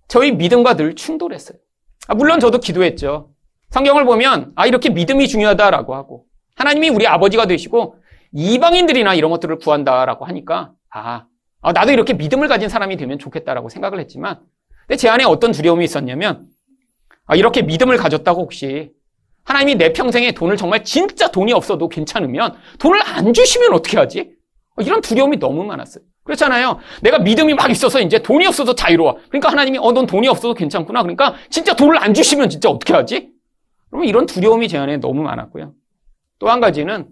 [0.08, 1.58] 저희 믿음과 늘 충돌했어요.
[2.08, 3.30] 아, 물론 저도 기도했죠.
[3.68, 7.96] 성경을 보면 아 이렇게 믿음이 중요하다라고 하고 하나님이 우리 아버지가 되시고
[8.32, 11.26] 이방인들이나 이런 것들을 구한다라고 하니까 아,
[11.60, 14.40] 아 나도 이렇게 믿음을 가진 사람이 되면 좋겠다라고 생각을 했지만
[14.86, 16.46] 근데 제 안에 어떤 두려움이 있었냐면
[17.26, 18.90] 아 이렇게 믿음을 가졌다고 혹시
[19.44, 24.32] 하나님이 내 평생에 돈을 정말 진짜 돈이 없어도 괜찮으면 돈을 안 주시면 어떻게 하지?
[24.80, 26.04] 이런 두려움이 너무 많았어요.
[26.24, 26.78] 그렇잖아요.
[27.02, 29.18] 내가 믿음이 막 있어서 이제 돈이 없어서 자유로워.
[29.28, 31.02] 그러니까 하나님이 어, 넌 돈이 없어도 괜찮구나.
[31.02, 33.30] 그러니까 진짜 돈을 안 주시면 진짜 어떻게 하지?
[33.90, 35.72] 그러면 이런 두려움이 제 안에 너무 많았고요.
[36.38, 37.06] 또 한 가지는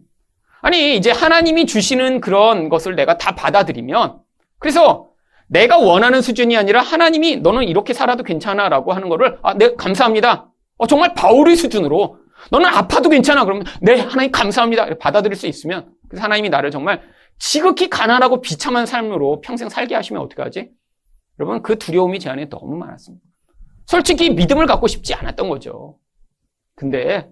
[0.61, 4.19] 아니 이제 하나님이 주시는 그런 것을 내가 다 받아들이면
[4.59, 5.09] 그래서
[5.55, 10.51] 내가 원하는 수준이 아니라 하나님이 너는 이렇게 살아도 괜찮아 라고 하는 거를 아, 네 감사합니다.
[10.79, 12.19] 어, 정말 바울의 수준으로
[12.51, 13.45] 너는 아파도 괜찮아.
[13.45, 14.99] 그러면 네, 하나님 감사합니다.
[14.99, 17.03] 받아들일 수 있으면 그래서 하나님이 나를 정말
[17.39, 20.71] 지극히 가난하고 비참한 삶으로 평생 살게 하시면 어떻게 하지?
[21.39, 23.25] 여러분 그 두려움이 제 안에 너무 많았습니다.
[23.87, 25.99] 솔직히 믿음을 갖고 싶지 않았던 거죠.
[26.75, 27.31] 근데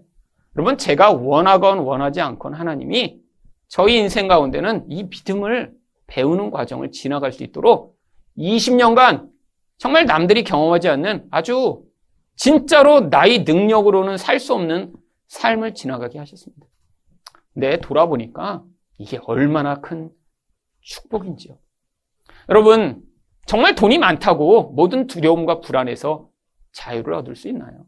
[0.57, 3.17] 여러분 제가 원하건 원하지 않건 하나님이
[3.67, 5.73] 저희 인생 가운데는 이 믿음을
[6.07, 7.92] 배우는 과정을 지나갈 수 있도록
[8.39, 9.29] 20년간
[9.79, 11.85] 정말 남들이 경험하지 않는 아주
[12.37, 14.95] 진짜로 나의 능력으로는 살 수 없는
[15.29, 16.67] 삶을 지나가게 하셨습니다.
[17.55, 18.65] 근데 돌아보니까
[18.99, 20.11] 이게 얼마나 큰
[20.81, 21.59] 축복인지요.
[22.49, 23.03] 여러분,
[23.47, 26.29] 정말 돈이 많다고 모든 두려움과 불안에서
[26.73, 27.87] 자유를 얻을 수 있나요?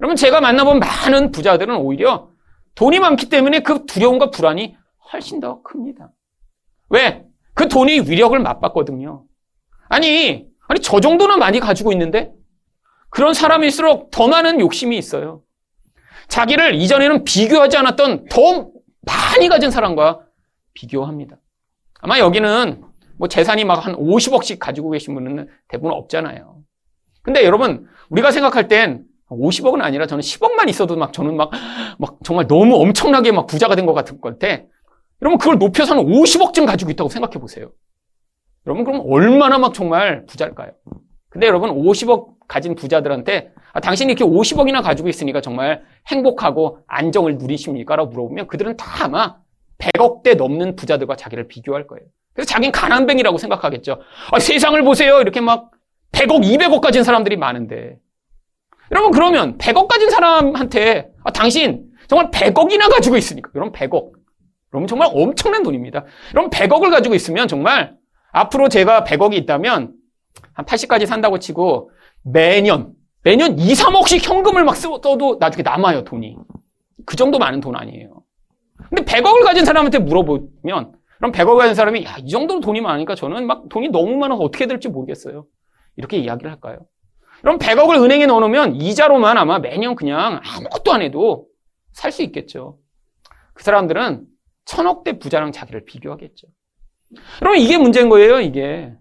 [0.00, 2.30] 여러분, 제가 만나본 많은 부자들은 오히려
[2.74, 4.76] 돈이 많기 때문에 그 두려움과 불안이
[5.12, 6.10] 훨씬 더 큽니다.
[6.90, 7.24] 왜?
[7.54, 9.24] 그 돈이 위력을 맛봤거든요.
[9.88, 12.32] 아니, 아니, 저 정도는 많이 가지고 있는데
[13.10, 15.42] 그런 사람일수록 더 많은 욕심이 있어요.
[16.28, 18.70] 자기를 이전에는 비교하지 않았던 더
[19.02, 20.20] 많이 가진 사람과
[20.72, 21.36] 비교합니다.
[22.00, 22.82] 아마 여기는
[23.18, 26.56] 뭐 재산이 막 한 50억씩 가지고 계신 분은 대부분 없잖아요.
[27.22, 31.50] 근데 여러분, 우리가 생각할 땐 50억은 아니라 저는 10억만 있어도 막 저는 막,
[31.98, 34.62] 막 정말 너무 엄청나게 막 부자가 된 것 같은 것 같아.
[35.22, 37.70] 여러분, 그걸 높여서는 50억쯤 가지고 있다고 생각해 보세요.
[38.66, 40.72] 여러분, 그럼 얼마나 막 정말 부자일까요?
[41.28, 47.96] 근데 여러분, 50억 가진 부자들한테 아, 당신이 이렇게 50억이나 가지고 있으니까 정말 행복하고 안정을 누리십니까?
[47.96, 49.36] 라고 물어보면 그들은 다 아마
[49.78, 52.06] 100억대 넘는 부자들과 자기를 비교할 거예요.
[52.32, 54.00] 그래서 자기는 가난뱅이라고 생각하겠죠.
[54.30, 55.20] 아, 세상을 보세요.
[55.20, 55.72] 이렇게 막
[56.12, 57.98] 100억, 200억 가진 사람들이 많은데.
[58.92, 63.50] 여러분, 그러면 100억 가진 사람한테, 아, 당신 정말 100억이나 가지고 있으니까.
[63.56, 64.12] 여러분, 100억.
[64.72, 66.04] 여러분, 정말 엄청난 돈입니다.
[66.34, 67.96] 여러분, 100억을 가지고 있으면 정말
[68.34, 69.94] 앞으로 제가 100억이 있다면
[70.52, 71.90] 한 80까지 산다고 치고
[72.22, 72.92] 매년,
[73.22, 76.36] 매년 2, 3억씩 현금을 막 써도 나중에 남아요, 돈이.
[77.06, 78.22] 그 정도 많은 돈 아니에요.
[78.88, 83.46] 근데 100억을 가진 사람한테 물어보면, 그럼 100억 가진 사람이, 야, 이 정도로 돈이 많으니까 저는
[83.46, 85.46] 막 돈이 너무 많아서 어떻게 될지 모르겠어요.
[85.96, 86.80] 이렇게 이야기를 할까요?
[87.40, 91.46] 그럼 100억을 은행에 넣어놓으면 이자로만 아마 매년 그냥 아무것도 안 해도
[91.92, 92.78] 살 수 있겠죠.
[93.54, 94.24] 그 사람들은
[94.64, 96.48] 천억대 부자랑 자기를 비교하겠죠.
[97.38, 98.92] 그러면 이게 문제인 거예요, 이게.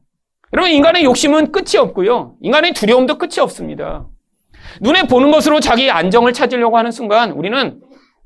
[0.54, 2.38] 여러분, 인간의 욕심은 끝이 없고요.
[2.42, 4.08] 인간의 두려움도 끝이 없습니다.
[4.82, 7.82] 눈에 보는 것으로 자기 안정을 찾으려고 하는 순간 우리는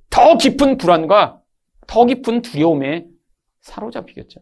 [0.09, 1.39] 더 깊은 불안과
[1.87, 3.05] 더 깊은 두려움에
[3.61, 4.41] 사로잡히겠죠.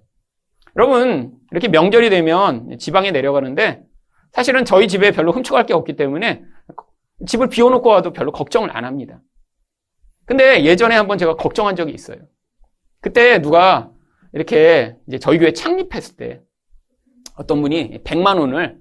[0.78, 3.84] 여러분, 이렇게 명절이 되면 지방에 내려가는데
[4.34, 6.44] 사실은 저희 집에 별로 훔쳐갈 게 없기 때문에
[7.26, 9.22] 집을 비워놓고 와도 별로 걱정을 안 합니다.
[10.26, 12.18] 근데 예전에 한번 제가 걱정한 적이 있어요.
[13.00, 13.92] 그때 누가
[14.36, 16.42] 이렇게 이제 저희 교회 창립했을 때
[17.38, 18.78] 어떤 분이 100만 원을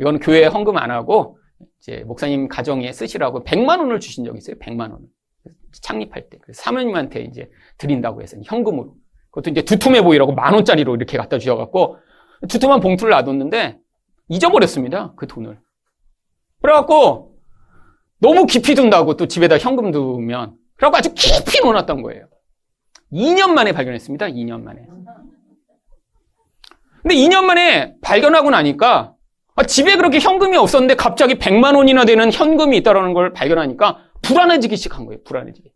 [0.00, 1.38] 이거는 교회 헌금 안 하고
[1.78, 4.56] 이제 목사님 가정에 쓰시라고 100만 원을 주신 적이 있어요.
[4.56, 5.06] 100만 원을.
[5.82, 6.38] 창립할 때.
[6.52, 8.94] 사모님한테 이제 드린다고 해서 현금으로.
[9.30, 11.98] 그것도 이제 두툼해 보이라고 만 원짜리로 이렇게 갖다 주셔갖고
[12.48, 13.78] 두툼한 봉투를 놔뒀는데
[14.28, 15.12] 잊어버렸습니다.
[15.16, 15.58] 그 돈을.
[16.62, 17.36] 그래갖고
[18.20, 22.26] 너무 깊이 둔다고 또 집에다 현금 두면 그래갖고 아주 깊이 넣어놨던 거예요.
[23.14, 24.26] 2년 만에 발견했습니다.
[24.26, 24.82] 2년 만에.
[27.02, 29.14] 근데 2년 만에 발견하고 나니까
[29.56, 35.06] 아, 집에 그렇게 현금이 없었는데 갑자기 100만 원이나 되는 현금이 있다는 걸 발견하니까 불안해지기 시작한
[35.06, 35.22] 거예요.
[35.24, 35.70] 불안해지기.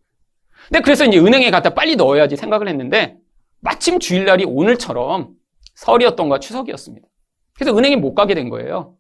[0.67, 3.17] 근데 그래서 이제 은행에 갖다 빨리 넣어야지 생각을 했는데
[3.61, 5.31] 마침 주일날이 오늘처럼
[5.77, 7.07] 설이었던가 추석이었습니다.
[7.55, 8.97] 그래서 은행에 못 가게 된 거예요.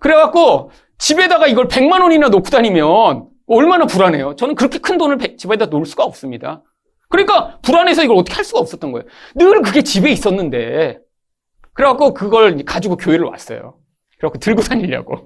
[0.00, 4.34] 그래갖고 집에다가 이걸 100만 원이나 놓고 다니면 얼마나 불안해요.
[4.36, 6.62] 저는 그렇게 큰 돈을 집에다 놓을 수가 없습니다.
[7.10, 9.06] 그러니까 불안해서 이걸 어떻게 할 수가 없었던 거예요.
[9.34, 10.98] 늘 그게 집에 있었는데.
[11.74, 13.78] 그래갖고 그걸 가지고 교회를 왔어요.
[14.18, 15.24] 그래갖고 들고 다니려고.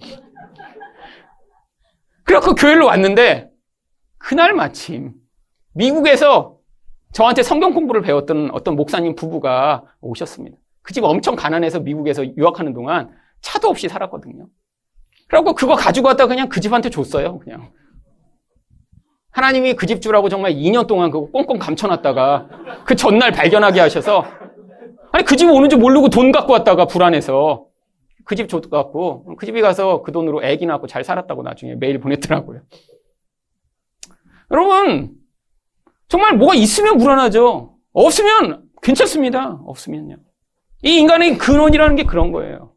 [2.24, 3.50] 그래갖고 교회를 왔는데
[4.18, 5.12] 그날 마침
[5.74, 6.56] 미국에서
[7.12, 10.56] 저한테 성경 공부를 배웠던 어떤 목사님 부부가 오셨습니다.
[10.82, 14.46] 그 집 엄청 가난해서 미국에서 유학하는 동안 차도 없이 살았거든요.
[15.28, 17.38] 그래갖고 그거 가지고 왔다 그냥 그 집한테 줬어요.
[17.38, 17.72] 그냥.
[19.34, 22.48] 하나님이 그 집 주라고 정말 2년 동안 그거 꽁꽁 감춰놨다가
[22.84, 24.24] 그 전날 발견하게 하셔서
[25.12, 27.66] 아니 그 집 오는 줄 모르고 돈 갖고 왔다가 불안해서
[28.24, 32.62] 그 집 줬갖고 그 집에 가서 그 돈으로 애기 낳고 잘 살았다고 나중에 메일 보냈더라고요.
[34.50, 35.12] 여러분
[36.08, 37.74] 정말 뭐가 있으면 불안하죠.
[37.92, 39.60] 없으면 괜찮습니다.
[39.66, 40.16] 없으면요.
[40.84, 42.72] 이 인간의 근원이라는 게 그런 거예요.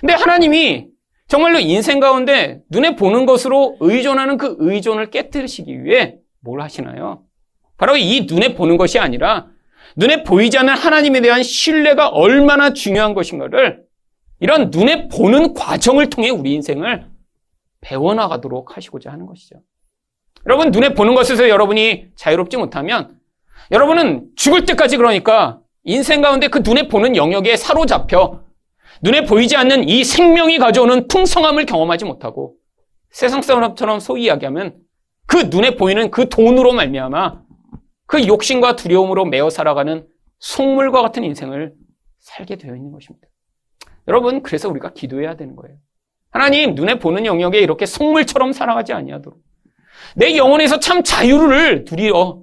[0.00, 0.88] 근데 하나님이
[1.28, 7.22] 정말로 인생 가운데 눈에 보는 것으로 의존하는 그 의존을 깨뜨리시기 위해 뭘 하시나요?
[7.78, 9.48] 바로 이 눈에 보는 것이 아니라
[9.96, 13.84] 눈에 보이지 않는 하나님에 대한 신뢰가 얼마나 중요한 것인가를
[14.40, 17.06] 이런 눈에 보는 과정을 통해 우리 인생을
[17.80, 19.56] 배워나가도록 하시고자 하는 것이죠.
[20.46, 23.18] 여러분, 눈에 보는 것에서 여러분이 자유롭지 못하면
[23.70, 28.43] 여러분은 죽을 때까지 그러니까 인생 가운데 그 눈에 보는 영역에 사로잡혀
[29.04, 32.54] 눈에 보이지 않는 이 생명이 가져오는 풍성함을 경험하지 못하고
[33.10, 34.78] 세상 사람처럼 소위 이야기하면
[35.26, 37.42] 그 눈에 보이는 그 돈으로 말미암아
[38.06, 40.06] 그 욕심과 두려움으로 매어 살아가는
[40.38, 41.74] 속물과 같은 인생을
[42.20, 43.28] 살게 되어 있는 것입니다.
[44.08, 45.76] 여러분, 그래서 우리가 기도해야 되는 거예요.
[46.30, 49.38] 하나님, 눈에 보는 영역에 이렇게 속물처럼 살아가지 아니하도록
[50.16, 52.42] 내 영혼에서 참 자유를 누리어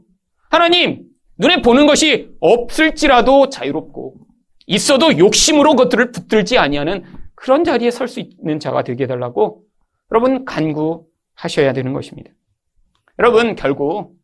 [0.52, 1.06] 하나님,
[1.39, 4.30] 눈에 보는 것이 없을지라도 자유롭고
[4.71, 7.03] 있어도 욕심으로 것들을 붙들지 아니하는
[7.36, 9.63] 그런 자리에 설 수 있는 자가 되게 해달라고
[10.12, 12.31] 여러분 간구하셔야 되는 것입니다.
[13.19, 14.15] 여러분 결국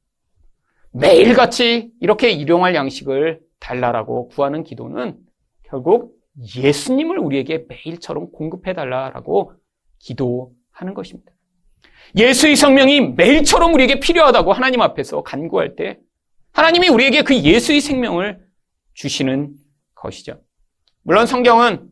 [0.93, 5.17] 매일같이 이렇게 일용할 양식을 달라라고 구하는 기도는
[5.63, 6.15] 결국
[6.55, 9.51] 예수님을 우리에게 매일처럼 공급해 달라라고
[9.99, 11.33] 기도하는 것입니다.
[12.15, 15.99] 예수의 생명이 매일처럼 우리에게 필요하다고 하나님 앞에서 간구할 때
[16.53, 18.39] 하나님이 우리에게 그 예수의 생명을
[18.93, 19.66] 주시는
[20.07, 20.41] 것이죠.
[21.03, 21.89] 물론 성경은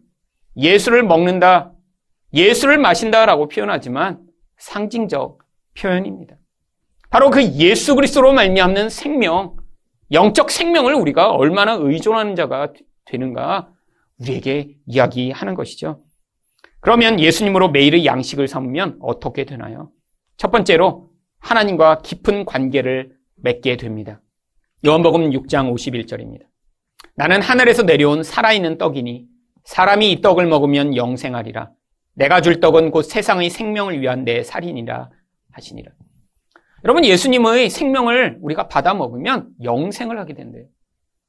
[0.57, 1.73] 예수를 먹는다,
[2.33, 4.25] 예수를 마신다라고 표현하지만
[4.57, 5.39] 상징적
[5.77, 6.35] 표현입니다.
[7.09, 9.57] 바로 그 예수 그리스도로 말미암는 생명,
[10.11, 12.73] 영적 생명을 우리가 얼마나 의존하는 자가
[13.05, 13.69] 되는가
[14.19, 16.03] 우리에게 이야기하는 것이죠.
[16.79, 19.91] 그러면 예수님으로 매일의 양식을 삼으면 어떻게 되나요?
[20.37, 24.21] 첫 번째로 하나님과 깊은 관계를 맺게 됩니다.
[24.85, 26.45] 요한복음 6장 51절입니다.
[27.15, 29.25] 나는 하늘에서 내려온 살아있는 떡이니
[29.63, 31.71] 사람이 이 떡을 먹으면 영생하리라.
[32.15, 35.09] 내가 줄 떡은 곧 세상의 생명을 위한 내 살인이라
[35.51, 35.91] 하시니라.
[36.83, 40.65] 여러분 예수님의 생명을 우리가 받아 먹으면 영생을 하게 된대요.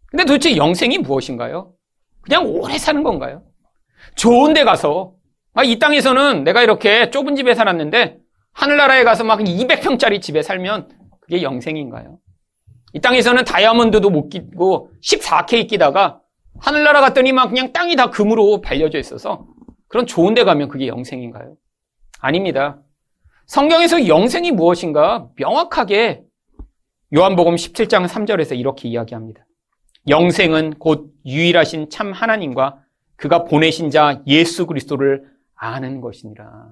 [0.09, 1.73] 근데 도대체 영생이 무엇인가요?
[2.23, 3.43] 그냥 오래 사는 건가요?
[4.17, 5.15] 좋은 데 가서
[5.55, 8.19] 아, 이 땅에서는 내가 이렇게 좁은 집에 살았는데
[8.53, 10.89] 하늘나라에 가서 막 200평짜리 집에 살면
[11.21, 12.19] 그게 영생인가요?
[12.97, 16.23] 이 땅에서는 다이아몬드도 못 끼고 14K 끼다가
[16.59, 19.47] 하늘나라 갔더니 막 그냥 땅이 다 금으로 발려져 있어서
[19.87, 21.57] 그런 좋은 데 가면 그게 영생인가요?
[22.21, 22.81] 아닙니다.
[23.45, 26.23] 성경에서 영생이 무엇인가 명확하게
[27.15, 29.45] 요한복음 17장 3절에서 이렇게 이야기합니다.
[30.09, 32.79] 영생은 곧 유일하신 참 하나님과
[33.17, 35.23] 그가 보내신 자 예수 그리스도를
[35.55, 36.71] 아는 것이니라.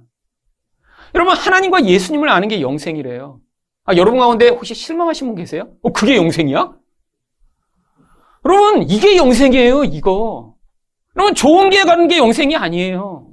[1.14, 3.40] 여러분 하나님과 예수님을 아는 게 영생이래요.
[3.84, 5.68] 아, 여러분 가운데 혹시 실망하신 분 계세요?
[5.82, 6.72] 어, 그게 영생이야?
[8.46, 9.84] 여러분 이게 영생이에요.
[9.84, 10.54] 이거.
[11.16, 13.28] 여러분 좋은 게 가는 게 영생이 아니에요.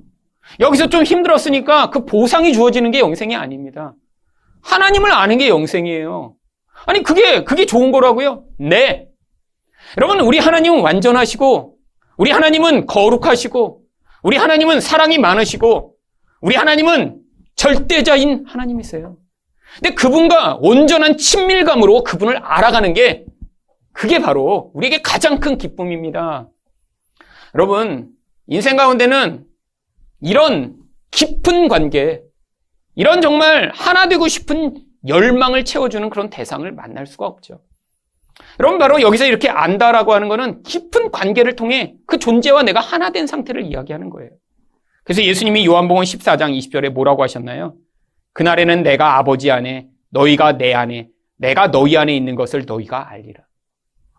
[0.59, 3.95] 여기서 좀 힘들었으니까 그 보상이 주어지는 게 영생이 아닙니다.
[4.61, 6.35] 하나님을 아는 게 영생이에요.
[6.85, 8.43] 아니 그게 그게 좋은 거라고요?
[8.59, 9.07] 네.
[9.97, 11.77] 여러분 우리 하나님은 완전하시고
[12.17, 13.81] 우리 하나님은 거룩하시고
[14.23, 15.95] 우리 하나님은 사랑이 많으시고
[16.41, 17.21] 우리 하나님은
[17.55, 19.17] 절대자인 하나님이세요.
[19.75, 23.25] 근데 그분과 온전한 친밀감으로 그분을 알아가는 게
[23.93, 26.49] 그게 바로 우리에게 가장 큰 기쁨입니다.
[27.55, 28.09] 여러분,
[28.47, 29.45] 인생 가운데는
[30.21, 30.75] 이런
[31.11, 32.21] 깊은 관계,
[32.95, 37.61] 이런 정말 하나 되고 싶은 열망을 채워주는 그런 대상을 만날 수가 없죠.
[38.59, 43.27] 여러분, 바로 여기서 이렇게 안다라고 하는 것은 깊은 관계를 통해 그 존재와 내가 하나 된
[43.27, 44.31] 상태를 이야기하는 거예요.
[45.03, 47.75] 그래서 예수님이 요한복음 14장 20절에 뭐라고 하셨나요?
[48.33, 53.43] 그날에는 내가 아버지 안에, 너희가 내 안에, 내가 너희 안에 있는 것을 너희가 알리라.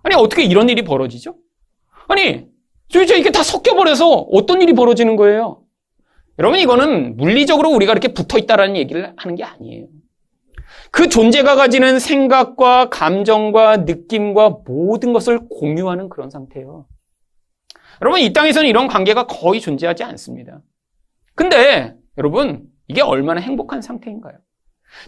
[0.03, 1.37] 아니, 어떻게 이런 일이 벌어지죠?
[2.09, 2.47] 아니,
[2.93, 5.63] 도대체 이게 다 섞여버려서 어떤 일이 벌어지는 거예요?
[6.39, 9.87] 여러분, 이거는 물리적으로 우리가 이렇게 붙어 있다라는 얘기를 하는 게 아니에요.
[10.91, 16.87] 그 존재가 가지는 생각과 감정과 느낌과 모든 것을 공유하는 그런 상태예요.
[18.03, 20.61] 여러분, 이 땅에서는 이런 관계가 거의 존재하지 않습니다.
[21.35, 24.37] 근데, 여러분, 이게 얼마나 행복한 상태인가요?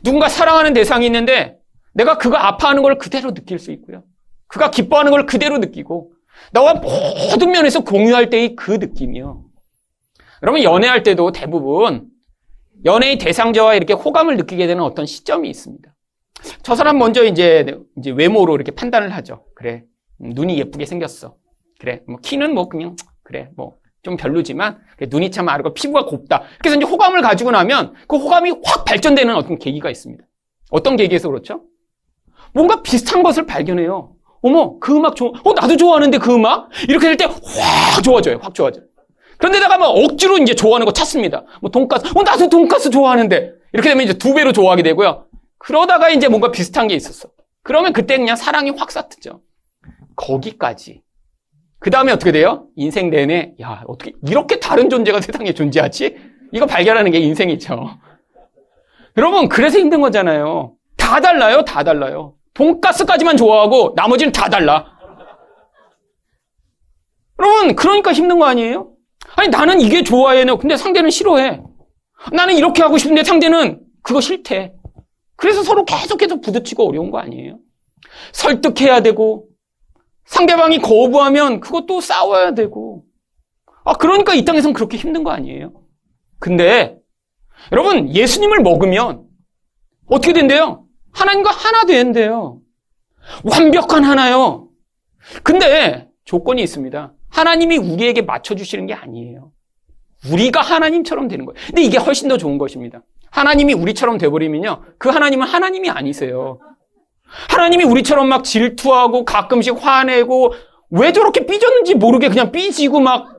[0.03, 1.59] 누군가 사랑하는 대상이 있는데,
[1.93, 4.03] 내가 그가 아파하는 걸 그대로 느낄 수 있고요.
[4.47, 6.13] 그가 기뻐하는 걸 그대로 느끼고,
[6.53, 9.45] 나와 모든 면에서 공유할 때의 그 느낌이요.
[10.43, 12.09] 여러분, 연애할 때도 대부분
[12.87, 15.95] 연애의 대상자와 이렇게 호감을 느끼게 되는 어떤 시점이 있습니다.
[16.63, 19.45] 저 사람 먼저 이제, 이제 외모로 이렇게 판단을 하죠.
[19.55, 19.85] 그래.
[20.19, 21.37] 눈이 예쁘게 생겼어.
[21.79, 22.01] 그래.
[22.07, 23.51] 뭐 키는 뭐 그냥, 그래.
[23.57, 26.43] 뭐 좀 별로지만 눈이 참 마르고 피부가 곱다.
[26.61, 30.23] 그래서 이제 호감을 가지고 나면 그 호감이 확 발전되는 어떤 계기가 있습니다.
[30.71, 31.63] 어떤 계기에서 그렇죠?
[32.53, 34.13] 뭔가 비슷한 것을 발견해요.
[34.43, 35.31] 어머, 그 음악 좋아.
[35.43, 36.69] 어, 나도 좋아하는데 그 음악?
[36.89, 38.39] 이렇게 될 때 확 좋아져요.
[38.43, 38.85] 확 좋아져요.
[39.39, 41.45] 그런데다가 막 억지로 이제 좋아하는 거 찾습니다.
[41.63, 43.53] 뭐 돈가스, 어, 나도 돈가스 좋아하는데.
[43.73, 45.27] 이렇게 되면 이제 두 배로 좋아하게 되고요.
[45.59, 47.31] 그러다가 이제 뭔가 비슷한 게 있었어.
[47.63, 49.41] 그러면 그때 그냥 사랑이 확 싹트죠.
[50.15, 51.03] 거기까지.
[51.85, 52.67] 그 다음에 어떻게 돼요?
[52.77, 56.17] 인생 내내, 야, 어떻게, 이렇게 다른 존재가 세상에 존재하지?
[56.51, 57.99] 이거 발견하는 게 인생이죠.
[59.19, 60.73] 여러분, 그래서 힘든 거잖아요.
[60.97, 62.37] 다 달라요, 다 달라요.
[62.55, 64.97] 돈가스까지만 좋아하고 나머지는 다 달라.
[67.39, 68.91] 여러분, 그러니까 힘든 거 아니에요?
[69.37, 70.43] 아니, 나는 이게 좋아해.
[70.47, 71.61] 근데 상대는 싫어해.
[72.33, 74.73] 나는 이렇게 하고 싶은데 상대는 그거 싫대.
[75.37, 77.59] 그래서 서로 계속해서 부딪히고 어려운 거 아니에요?
[78.33, 79.49] 설득해야 되고,
[80.35, 83.05] 상대방이 거부하면 그것도 싸워야 되고.
[83.85, 85.73] 아, 그러니까 이 땅에선 그렇게 힘든 거 아니에요?
[86.41, 86.99] 근데,
[87.71, 89.27] 여러분, 예수님을 먹으면
[90.07, 90.87] 어떻게 된대요?
[91.13, 92.59] 하나님과 하나 된대요.
[93.45, 94.71] 완벽한 하나요.
[95.45, 97.15] 근데 조건이 있습니다.
[97.31, 99.53] 하나님이 우리에게 맞춰주시는 게 아니에요.
[100.33, 101.57] 우리가 하나님처럼 되는 거예요.
[101.69, 103.03] 근데 이게 훨씬 더 좋은 것입니다.
[103.31, 104.83] 하나님이 우리처럼 돼버리면요.
[104.99, 106.59] 그 하나님은 하나님이 아니세요.
[107.49, 110.55] 하나님이 우리처럼 막 질투하고 가끔씩 화내고
[110.91, 113.35] 왜 저렇게 삐졌는지 모르게 그냥 삐지고 막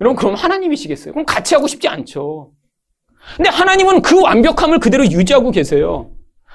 [0.00, 1.12] 여러분 그럼 하나님이시겠어요?
[1.12, 2.52] 그럼 같이 하고 싶지 않죠.
[3.36, 6.10] 근데 하나님은 그 완벽함을 그대로 유지하고 계세요.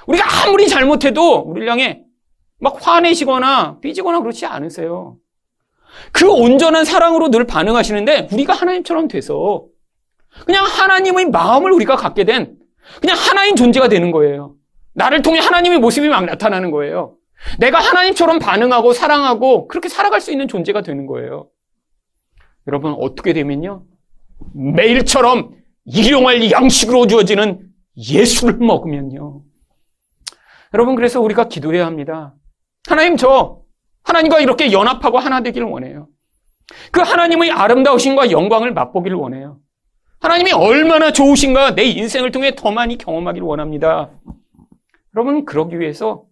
[0.07, 2.03] 우리가 아무리 잘못해도 우리를 향해
[2.59, 5.17] 막 화내시거나 삐지거나 그렇지 않으세요.
[6.11, 9.65] 그 온전한 사랑으로 늘 반응하시는데 우리가 하나님처럼 돼서
[10.45, 12.57] 그냥 하나님의 마음을 우리가 갖게 된
[13.01, 14.55] 그냥 하나인 존재가 되는 거예요.
[14.93, 17.15] 나를 통해 하나님의 모습이 막 나타나는 거예요.
[17.59, 21.49] 내가 하나님처럼 반응하고 사랑하고 그렇게 살아갈 수 있는 존재가 되는 거예요.
[22.67, 23.83] 여러분 어떻게 되면요?
[24.53, 29.41] 매일처럼 일용할 양식으로 주어지는 예수를 먹으면요.
[30.73, 32.35] 여러분 그래서 우리가 기도해야 합니다.
[32.87, 33.61] 하나님 저
[34.03, 36.07] 하나님과 이렇게 연합하고 하나 되기를 원해요.
[36.91, 39.59] 그 하나님의 아름다우심과 영광을 맛보기를 원해요.
[40.19, 44.11] 하나님이 얼마나 좋으신가 내 인생을 통해 더 많이 경험하기를 원합니다.
[45.19, 46.23] 여러분, 그러기 위해서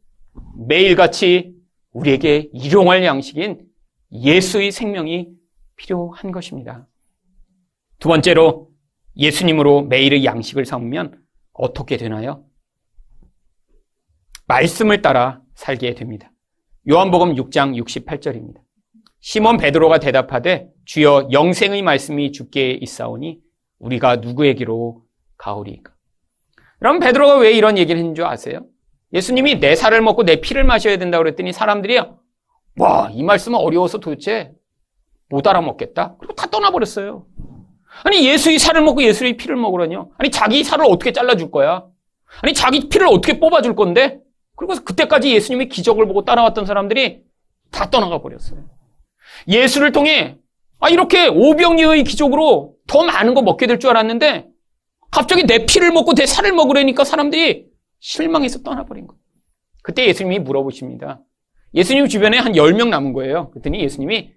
[0.66, 1.54] 매일같이
[1.92, 3.68] 우리에게 일용할 양식인
[4.14, 5.28] 예수의 생명이
[5.76, 6.88] 필요한 것입니다.
[8.00, 8.70] 두 번째로
[9.18, 11.22] 예수님으로 매일의 양식을 삼으면
[11.52, 12.46] 어떻게 되나요?
[14.48, 16.32] 말씀을 따라 살게 됩니다.
[16.90, 18.62] 요한복음 6장 68절입니다.
[19.20, 23.42] 시몬 베드로가 대답하되 주여 영생의 말씀이 주께 있사오니
[23.80, 25.04] 우리가 누구에게로
[25.36, 25.94] 가오리까?
[26.80, 28.66] 그럼 베드로가 왜 이런 얘기를 했는 줄 아세요?
[29.14, 32.00] 예수님이 내 살을 먹고 내 피를 마셔야 된다고 그랬더니 사람들이
[32.80, 34.52] 와, 이 말씀은 어려워서 도대체
[35.30, 36.16] 못 알아먹겠다.
[36.20, 37.26] 그리고 다 떠나버렸어요.
[38.04, 40.12] 아니, 예수의 살을 먹고 예수의 피를 먹으라뇨?
[40.18, 41.86] 아니, 자기 살을 어떻게 잘라줄 거야?
[42.42, 44.20] 아니, 자기 피를 어떻게 뽑아줄 건데?
[44.56, 47.22] 그리고 그때까지 예수님의 기적을 보고 따라왔던 사람들이
[47.72, 48.60] 다 떠나가 버렸어요.
[49.48, 50.38] 예수를 통해,
[50.80, 54.48] 아, 이렇게 오병이의 기적으로 더 많은 거 먹게 될 줄 알았는데,
[55.10, 57.66] 갑자기 내 피를 먹고 내 살을 먹으려니까 사람들이
[58.00, 59.20] 실망해서 떠나버린 거예요.
[59.84, 61.22] 그때 예수님이 물어보십니다.
[61.74, 63.50] 예수님 주변에 한 10명 남은 거예요.
[63.52, 64.32] 그랬더니 예수님이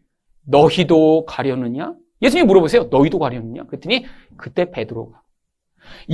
[0.46, 1.94] 너희도 가려느냐?
[2.22, 2.84] 예수님이 물어보세요.
[2.84, 3.64] 너희도 가려느냐?
[3.64, 4.04] 그랬더니
[4.36, 5.22] 그때 베드로가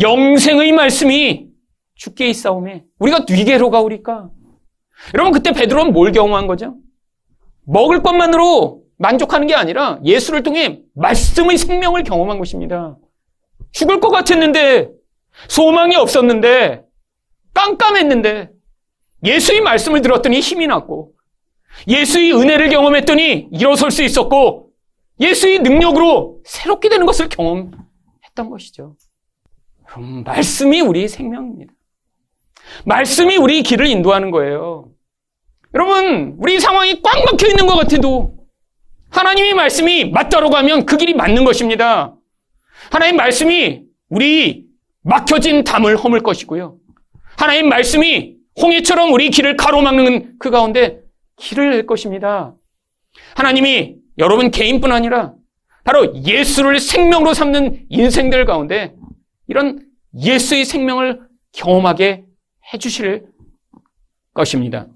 [0.01, 1.49] 영생의 말씀이
[1.95, 4.31] 죽게 있사오매 우리가 뒤게로 가오리까?
[5.15, 6.77] 여러분 그때 베드로는 뭘 경험한 거죠?
[7.65, 12.97] 먹을 것만으로 만족하는 게 아니라 예수를 통해 말씀의 생명을 경험한 것입니다.
[13.73, 14.91] 죽을 것 같았는데
[15.49, 16.86] 소망이 없었는데
[17.57, 18.51] 깜깜했는데
[19.25, 21.13] 예수의 말씀을 들었더니 힘이 났고
[21.89, 24.71] 예수의 은혜를 경험했더니 일어설 수 있었고
[25.19, 28.97] 예수의 능력으로 새롭게 되는 것을 경험했던 것이죠.
[29.87, 31.73] 그럼 말씀이 우리의 생명입니다.
[32.85, 34.91] 말씀이 우리 길을 인도하는 거예요.
[35.75, 38.37] 여러분, 우리 상황이 꽉 막혀 있는 것 같아도
[39.11, 42.15] 하나님의 말씀이 맞다로 가면 그 길이 맞는 것입니다.
[42.91, 44.67] 하나님의 말씀이 우리
[45.03, 46.79] 막혀진 담을 허물 것이고요.
[47.37, 51.01] 하나님 말씀이 홍해처럼 우리 길을 가로막는 그 가운데
[51.37, 52.55] 길을 낼 것입니다.
[53.35, 55.35] 하나님이 여러분 개인뿐 아니라
[55.85, 58.95] 바로 예수를 생명으로 삼는 인생들 가운데
[59.47, 59.87] 이런
[60.19, 61.21] 예수의 생명을
[61.53, 62.25] 경험하게
[62.73, 63.27] 해주실
[64.35, 64.87] 것입니다.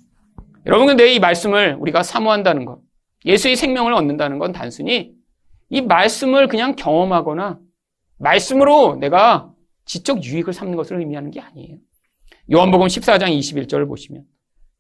[0.67, 2.81] 여러분, 근데 이 말씀을 우리가 사모한다는 것,
[3.25, 5.13] 예수의 생명을 얻는다는 건 단순히
[5.69, 7.61] 이 말씀을 그냥 경험하거나
[8.19, 9.53] 말씀으로 내가
[9.85, 11.79] 지적 유익을 삼는 것을 의미하는 게 아니에요.
[12.53, 14.25] 요한복음 14장 21절을 보시면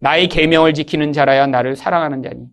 [0.00, 2.46] 나의 계명을 지키는 자라야 나를 사랑하는 자니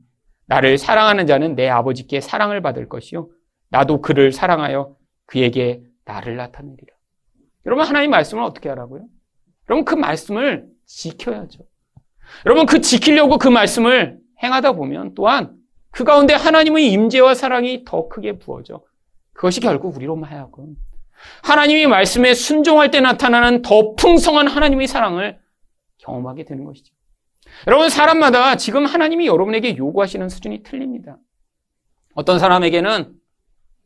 [0.48, 3.30] 나를 사랑하는 자는 내 아버지께 사랑을 받을 것이요
[3.70, 4.96] 나도 그를 사랑하여
[5.26, 6.94] 그에게 나를 나타내리라.
[7.66, 9.06] 여러분 하나님 말씀을 어떻게 하라고요?
[9.70, 11.60] 여러분 그 말씀을 지켜야죠.
[12.46, 15.58] 여러분 그 지키려고 그 말씀을 행하다 보면 또한
[15.92, 18.82] 그 가운데 하나님의 임재와 사랑이 더 크게 부어져.
[19.34, 20.76] 그것이 결국 우리로 하여금
[21.44, 25.40] 하나님이 말씀에 순종할 때 나타나는 더 풍성한 하나님의 사랑을
[26.00, 26.94] 경험하게 되는 것이죠.
[27.66, 31.18] 여러분, 사람마다 지금 하나님이 여러분에게 요구하시는 수준이 틀립니다.
[32.14, 33.14] 어떤 사람에게는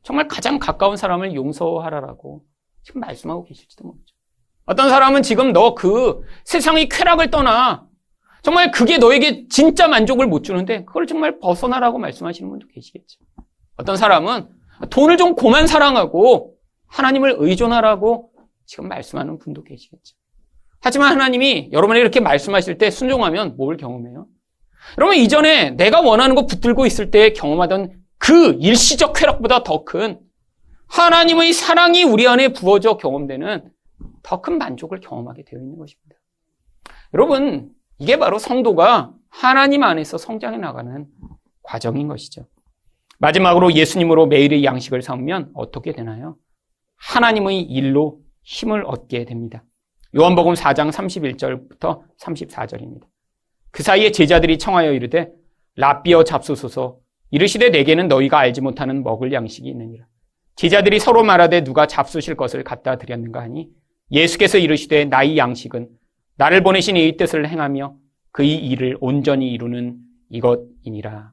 [0.03, 2.43] 정말 가장 가까운 사람을 용서하라라고
[2.83, 4.15] 지금 말씀하고 계실지도 모르죠.
[4.65, 7.87] 어떤 사람은 지금 너 그 세상의 쾌락을 떠나
[8.41, 13.19] 정말 그게 너에게 진짜 만족을 못 주는데 그걸 정말 벗어나라고 말씀하시는 분도 계시겠죠.
[13.77, 14.49] 어떤 사람은
[14.89, 16.55] 돈을 좀 고만 사랑하고
[16.91, 18.31] 하나님을 의존하라고
[18.65, 20.15] 지금 말씀하는 분도 계시겠죠.
[20.81, 24.27] 하지만 하나님이 여러분에게 이렇게 말씀하실 때 순종하면 뭘 경험해요?
[24.97, 30.19] 여러분 이전에 내가 원하는 거 붙들고 있을 때 경험하던 그 일시적 쾌락보다 더 큰
[30.87, 33.71] 하나님의 사랑이 우리 안에 부어져 경험되는
[34.23, 36.15] 더 큰 만족을 경험하게 되어 있는 것입니다.
[37.13, 41.05] 여러분 이게 바로 성도가 하나님 안에서 성장해 나가는
[41.63, 42.47] 과정인 것이죠.
[43.19, 46.35] 마지막으로 예수님으로 매일의 양식을 삼으면 어떻게 되나요?
[47.01, 49.63] 하나님의 일로 힘을 얻게 됩니다.
[50.15, 53.03] 요한복음 4장 31절부터 34절입니다.
[53.71, 55.31] 그 사이에 제자들이 청하여 이르되
[55.75, 56.99] 라비어 잡수소서
[57.31, 60.05] 이르시되 내게는 너희가 알지 못하는 먹을 양식이 있느니라.
[60.55, 63.69] 제자들이 서로 말하되 누가 잡수실 것을 갖다 드렸는가 하니
[64.11, 65.87] 예수께서 이르시되 나의 양식은
[66.35, 67.95] 나를 보내신 이의 뜻을 행하며
[68.31, 69.97] 그의 일을 온전히 이루는
[70.29, 71.31] 이것이니라.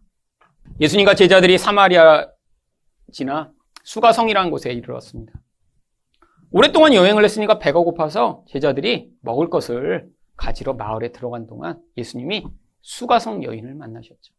[0.80, 2.28] 예수님과 제자들이 사마리아
[3.12, 3.50] 지나
[3.82, 5.32] 수가성이라는 곳에 이르렀습니다.
[6.50, 12.46] 오랫동안 여행을 했으니까 배가 고파서 제자들이 먹을 것을 가지러 마을에 들어간 동안 예수님이
[12.80, 14.32] 수가성 여인을 만나셨죠.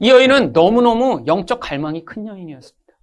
[0.00, 2.94] 이 여인은 너무너무 영적 갈망이 큰 여인이었습니다.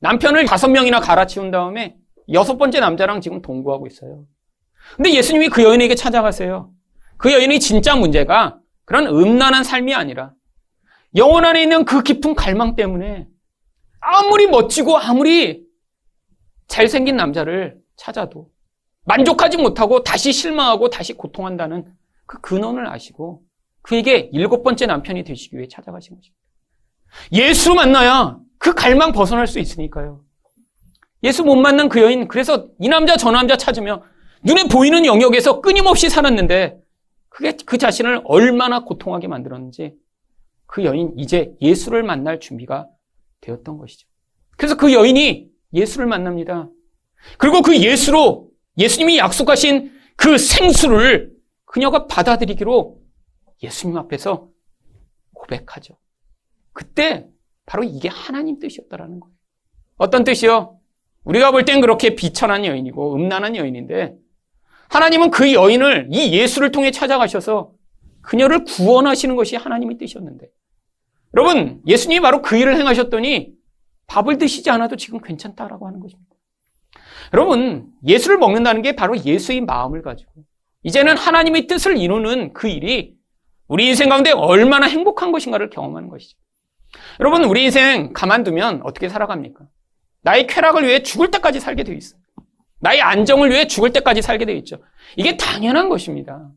[0.00, 1.96] 남편을 다섯 명이나 갈아치운 다음에
[2.32, 4.24] 여섯 번째 남자랑 지금 동거하고 있어요.
[4.96, 6.70] 근데 예수님이 그 여인에게 찾아가세요.
[7.16, 10.32] 그 여인의 진짜 문제가 그런 음란한 삶이 아니라
[11.14, 13.26] 영혼 안에 있는 그 깊은 갈망 때문에
[14.00, 15.65] 아무리 멋지고 아무리
[16.68, 18.50] 잘생긴 남자를 찾아도
[19.04, 21.84] 만족하지 못하고 다시 실망하고 다시 고통한다는
[22.26, 23.42] 그 근원을 아시고
[23.82, 26.36] 그에게 일곱 번째 남편이 되시기 위해 찾아가신 것입니다.
[27.32, 30.24] 예수 만나야 그 갈망 벗어날 수 있으니까요.
[31.22, 34.02] 예수 못 만난 그 여인, 그래서 이 남자 저 남자 찾으며
[34.44, 36.80] 눈에 보이는 영역에서 끊임없이 살았는데
[37.28, 39.94] 그게 그 자신을 얼마나 고통하게 만들었는지
[40.66, 42.88] 그 여인 이제 예수를 만날 준비가
[43.40, 44.08] 되었던 것이죠.
[44.56, 46.68] 그래서 그 여인이 예수를 만납니다.
[47.38, 48.48] 그리고 그 예수로
[48.78, 51.32] 예수님이 약속하신 그 생수를
[51.64, 52.98] 그녀가 받아들이기로
[53.62, 54.48] 예수님 앞에서
[55.34, 55.96] 고백하죠.
[56.72, 57.26] 그때
[57.66, 59.34] 바로 이게 하나님 뜻이었다라는 거예요.
[59.96, 60.78] 어떤 뜻이요?
[61.24, 64.14] 우리가 볼 땐 그렇게 비천한 여인이고 음란한 여인인데
[64.88, 67.72] 하나님은 그 여인을 이 예수를 통해 찾아가셔서
[68.22, 70.46] 그녀를 구원하시는 것이 하나님의 뜻이었는데
[71.34, 73.55] 여러분 예수님이 바로 그 일을 행하셨더니
[74.06, 76.30] 밥을 드시지 않아도 지금 괜찮다라고 하는 것입니다.
[77.32, 80.30] 여러분 예수를 먹는다는 게 바로 예수의 마음을 가지고
[80.82, 83.16] 이제는 하나님의 뜻을 이루는 그 일이
[83.68, 86.38] 우리 인생 가운데 얼마나 행복한 것인가를 경험하는 것이죠.
[87.20, 89.66] 여러분 우리 인생 가만두면 어떻게 살아갑니까?
[90.22, 92.20] 나의 쾌락을 위해 죽을 때까지 살게 되어 있어요.
[92.80, 94.78] 나의 안정을 위해 죽을 때까지 살게 되어 있죠.
[95.16, 96.50] 이게 당연한 것입니다.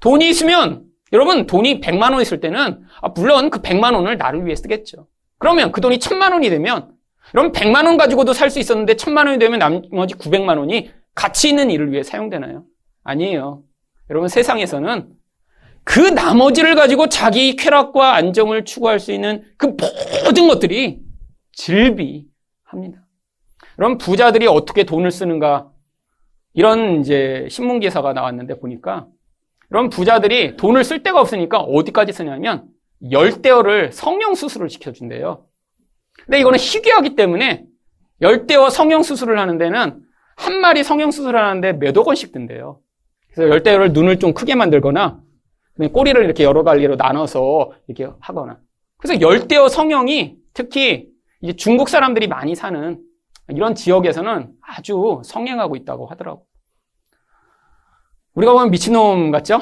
[0.00, 4.54] 돈이 있으면 여러분 돈이 100만 원 있을 때는 아, 물론 그 100만 원을 나를 위해
[4.56, 5.06] 쓰겠죠.
[5.38, 6.92] 그러면 그 돈이 1000만 원이 되면
[7.34, 11.70] 여러분 100만 원 가지고도 살 수 있었는데 1000만 원이 되면 나머지 900만 원이 가치 있는
[11.70, 12.64] 일을 위해 사용되나요?
[13.04, 13.62] 아니에요.
[14.10, 15.08] 여러분 세상에서는
[15.84, 19.76] 그 나머지를 가지고 자기 쾌락과 안정을 추구할 수 있는 그
[20.24, 21.00] 모든 것들이
[21.52, 23.06] 질비합니다.
[23.76, 25.70] 그럼 부자들이 어떻게 돈을 쓰는가?
[26.54, 29.06] 이런 이제 신문 기사가 나왔는데 보니까
[29.68, 32.64] 그럼 부자들이 돈을 쓸 데가 없으니까 어디까지 쓰냐면
[33.10, 35.46] 열대어를 성형 수술을 시켜준대요.
[36.24, 37.64] 근데 이거는 희귀하기 때문에
[38.20, 40.02] 열대어 성형 수술을 하는 데는
[40.36, 42.80] 한 마리 성형 수술을 하는데 몇억 원씩 든대요.
[43.32, 45.20] 그래서 열대어를 눈을 좀 크게 만들거나
[45.92, 48.58] 꼬리를 이렇게 여러 갈리로 나눠서 이렇게 하거나.
[48.96, 51.08] 그래서 열대어 성형이 특히
[51.42, 52.98] 이제 중국 사람들이 많이 사는
[53.48, 56.46] 이런 지역에서는 아주 성행하고 있다고 하더라고.
[58.34, 59.60] 우리가 보면 미친놈 같죠?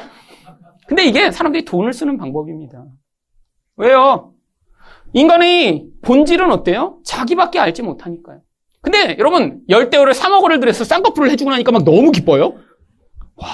[0.87, 2.85] 근데 이게 사람들이 돈을 쓰는 방법입니다.
[3.77, 4.33] 왜요?
[5.13, 6.99] 인간의 본질은 어때요?
[7.05, 8.41] 자기밖에 알지 못하니까요.
[8.83, 12.55] 근데 여러분 열대어를 3억 원을 들여서 쌍꺼풀을 해주고 나니까 막 너무 기뻐요.
[13.37, 13.49] 와,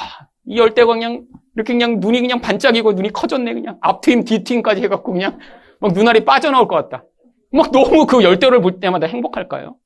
[0.47, 5.39] 이 열대어가 그냥 이렇게 그냥 눈이 그냥 반짝이고 눈이 커졌네 그냥 앞트임 뒤트임까지 해갖고 그냥
[5.79, 7.05] 막 눈알이 빠져나올 것 같다.
[7.53, 9.77] 막 너무 그 열대어를 볼 때마다 행복할까요?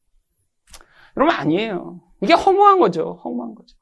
[1.16, 2.00] 여러분 아니에요.
[2.22, 3.20] 이게 허무한 거죠.
[3.24, 3.76] 허무한 거죠.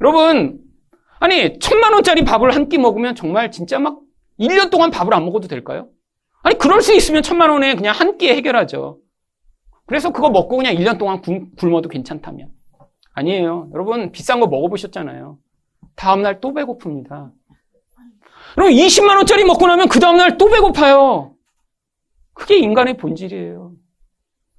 [0.00, 0.58] 여러분
[1.20, 4.00] 아니 천만 원짜리 밥을 한 끼 먹으면 정말 진짜 막
[4.38, 5.88] 1년 동안 밥을 안 먹어도 될까요?
[6.42, 8.98] 아니 그럴 수 있으면 천만 원에 그냥 한 끼에 해결하죠.
[9.86, 11.20] 그래서 그거 먹고 그냥 1년 동안
[11.56, 12.50] 굶어도 괜찮다면
[13.14, 13.70] 아니에요.
[13.74, 15.38] 여러분 비싼 거 먹어보셨잖아요.
[15.96, 17.32] 다음날 또 배고픕니다.
[18.54, 21.34] 그럼 20만 원짜리 먹고 나면 그 다음날 또 배고파요.
[22.34, 23.72] 그게 인간의 본질이에요.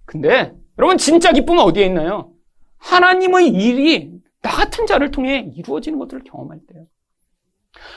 [0.05, 2.31] 근데 여러분 진짜 기쁨은 어디에 있나요?
[2.77, 4.11] 하나님의 일이
[4.41, 6.85] 나 같은 자를 통해 이루어지는 것들을 경험할 때요.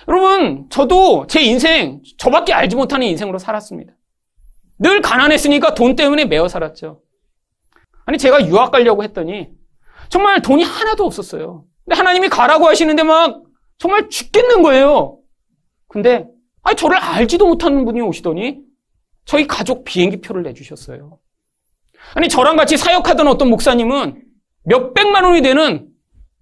[0.09, 3.93] 여러분 저도 제 인생 저밖에 알지 못하는 인생으로 살았습니다.
[4.79, 7.03] 늘 가난했으니까 돈 때문에 매어 살았죠.
[8.05, 9.49] 아니 제가 유학 가려고 했더니
[10.09, 11.65] 정말 돈이 하나도 없었어요.
[11.85, 13.43] 근데 하나님이 가라고 하시는데 막
[13.79, 15.19] 정말 죽겠는 거예요.
[15.89, 16.27] 근데
[16.63, 18.61] 아니 저를 알지도 못하는 분이 오시더니
[19.25, 21.19] 저희 가족 비행기 표를 내주셨어요.
[22.15, 24.23] 아니 저랑 같이 사역하던 어떤 목사님은
[24.65, 25.89] 몇 백만 원이 되는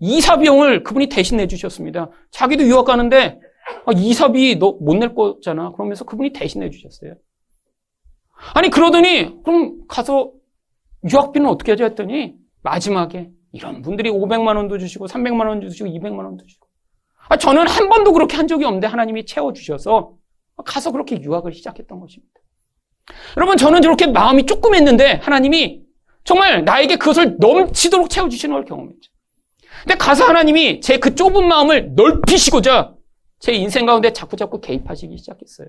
[0.04, 2.10] 이사 비용을 그분이 대신 내주셨습니다.
[2.30, 3.40] 자기도 유학 가는데
[3.86, 5.72] 아, 이사비 너 못 낼 거잖아.
[5.72, 7.14] 그러면서 그분이 대신 내주셨어요.
[8.54, 10.30] 아니 그러더니 그럼 가서
[11.10, 16.44] 유학비는 어떻게 하지 했더니 마지막에 이런 분들이 500만 원도 주시고 300만 원도 주시고 200만 원도
[16.44, 16.66] 주시고
[17.28, 20.12] 아, 저는 한 번도 그렇게 한 적이 없는데 하나님이 채워주셔서
[20.66, 22.34] 가서 그렇게 유학을 시작했던 것입니다.
[23.38, 25.82] 여러분 저는 저렇게 마음이 조금 했는데 하나님이
[26.24, 29.13] 정말 나에게 그것을 넘치도록 채워주시는 걸 경험했죠.
[29.84, 32.94] 근데 가서 하나님이 제 그 좁은 마음을 넓히시고자
[33.38, 35.68] 제 인생 가운데 자꾸자꾸 개입하시기 시작했어요.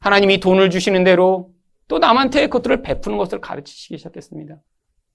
[0.00, 1.50] 하나님이 돈을 주시는 대로
[1.88, 4.56] 또 남한테 그것들을 베푸는 것을 가르치시기 시작했습니다.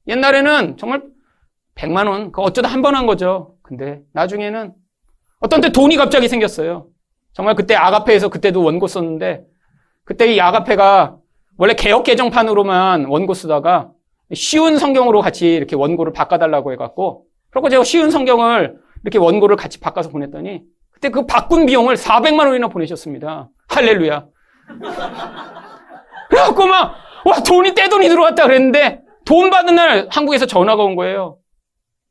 [0.08, 1.04] 옛날에는 정말
[1.76, 3.56] 100만 원, 그 어쩌다 한 번 한 거죠.
[3.64, 4.74] 근데 나중에는
[5.40, 6.88] 어떤 때 돈이 갑자기 생겼어요.
[7.34, 9.44] 정말 그때 아가페에서 그때도 원고 썼는데
[10.04, 11.18] 그때 이 아가페가
[11.58, 13.92] 원래 개혁 개정판으로만 원고 쓰다가
[14.34, 17.26] 쉬운 성경으로 같이 이렇게 원고를 바꿔달라고 해갖고
[17.56, 22.68] 그리고 제가 쉬운 성경을 이렇게 원고를 같이 바꿔서 보냈더니 그때 그 바꾼 비용을 400만 원이나
[22.68, 23.50] 보내셨습니다.
[23.70, 24.26] 할렐루야.
[26.30, 26.96] 그래갖고 막,
[27.26, 31.38] 와, 돈이 떼돈이 들어왔다 그랬는데 돈 받는 날 한국에서 전화가 온 거예요.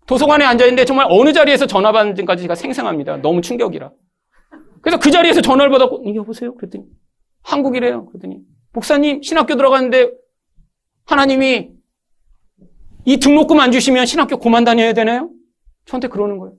[0.07, 3.19] 도서관에 앉아있는데 정말 어느 자리에서 전화 받는지까지 제가 생생합니다.
[3.19, 3.91] 너무 충격이라.
[4.81, 6.55] 그래서 그 자리에서 전화를 받았고, 여보세요?
[6.55, 6.85] 그랬더니,
[7.43, 8.07] 한국이래요.
[8.07, 8.39] 그랬더니,
[8.73, 10.11] 목사님, 신학교 들어갔는데
[11.07, 11.71] 하나님이
[13.05, 15.31] 이 등록금 안 주시면 신학교 그만 다녀야 되나요?
[15.87, 16.55] 저한테 그러는 거예요.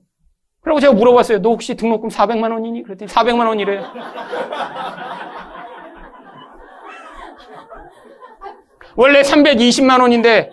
[0.60, 1.40] 그리고 제가 물어봤어요.
[1.42, 2.82] 너 혹시 등록금 400만 원이니?
[2.82, 3.82] 그랬더니 400만 원이래요.
[8.96, 10.50] 원래 320만 원인데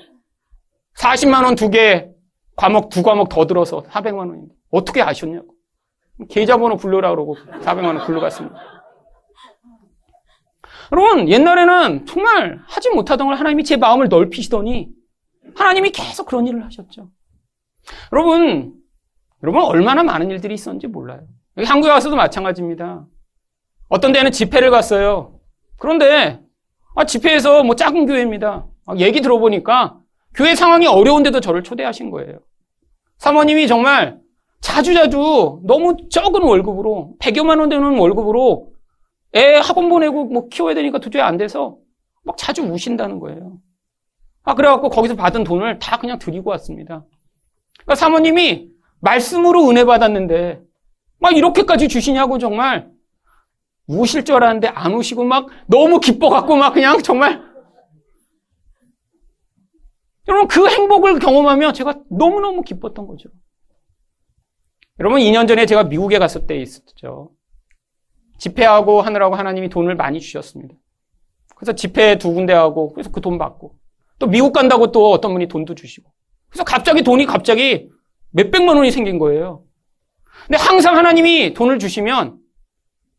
[0.99, 2.09] 40만 원 두 개,
[2.55, 5.47] 과목 두 과목 더 들어서 400만 원인데 어떻게 아셨냐고.
[6.29, 8.55] 계좌번호 불러라 그러고 400만 원 불러갔습니다.
[10.91, 14.89] 여러분 옛날에는 정말 하지 못하던 걸 하나님이 제 마음을 넓히시더니
[15.55, 17.09] 하나님이 계속 그런 일을 하셨죠.
[18.11, 18.73] 여러분
[19.43, 21.21] 여러분 얼마나 많은 일들이 있었는지 몰라요.
[21.57, 23.05] 여기 한국에 와서도 마찬가지입니다.
[23.89, 25.39] 어떤 데는 집회를 갔어요.
[25.77, 26.39] 그런데
[26.95, 28.65] 아, 집회에서 뭐 작은 교회입니다.
[28.85, 29.99] 아, 얘기 들어보니까
[30.33, 32.39] 교회 상황이 어려운데도 저를 초대하신 거예요.
[33.17, 34.19] 사모님이 정말
[34.61, 38.71] 자주자주 너무 적은 월급으로 100여만 원 되는 월급으로
[39.35, 41.77] 애 학원 보내고 뭐 키워야 되니까 도저히 안 돼서
[42.23, 43.57] 막 자주 우신다는 거예요.
[44.43, 47.05] 아 그래갖고 거기서 받은 돈을 다 그냥 드리고 왔습니다.
[47.79, 48.69] 그러니까 사모님이
[48.99, 50.61] 말씀으로 은혜 받았는데
[51.19, 52.91] 막 이렇게까지 주시냐고 정말
[53.87, 57.41] 우실 줄 알았는데 안 우시고 막 너무 기뻐갖고 막 그냥 정말
[60.27, 63.29] 여러분 그 행복을 경험하며 제가 너무너무 기뻤던 거죠.
[64.99, 67.31] 여러분 2년 전에 제가 미국에 갔을 때 있었죠.
[68.39, 70.75] 집회하고 하느라고 하나님이 돈을 많이 주셨습니다.
[71.55, 73.75] 그래서 집회 두 군데 하고 그래서 그 돈 받고
[74.23, 76.09] 또 미국 간다고 또 어떤 분이 돈도 주시고
[76.47, 77.89] 그래서 갑자기 돈이 갑자기
[78.31, 79.65] 몇백만 원이 생긴 거예요.
[80.47, 82.37] 근데 항상 하나님이 돈을 주시면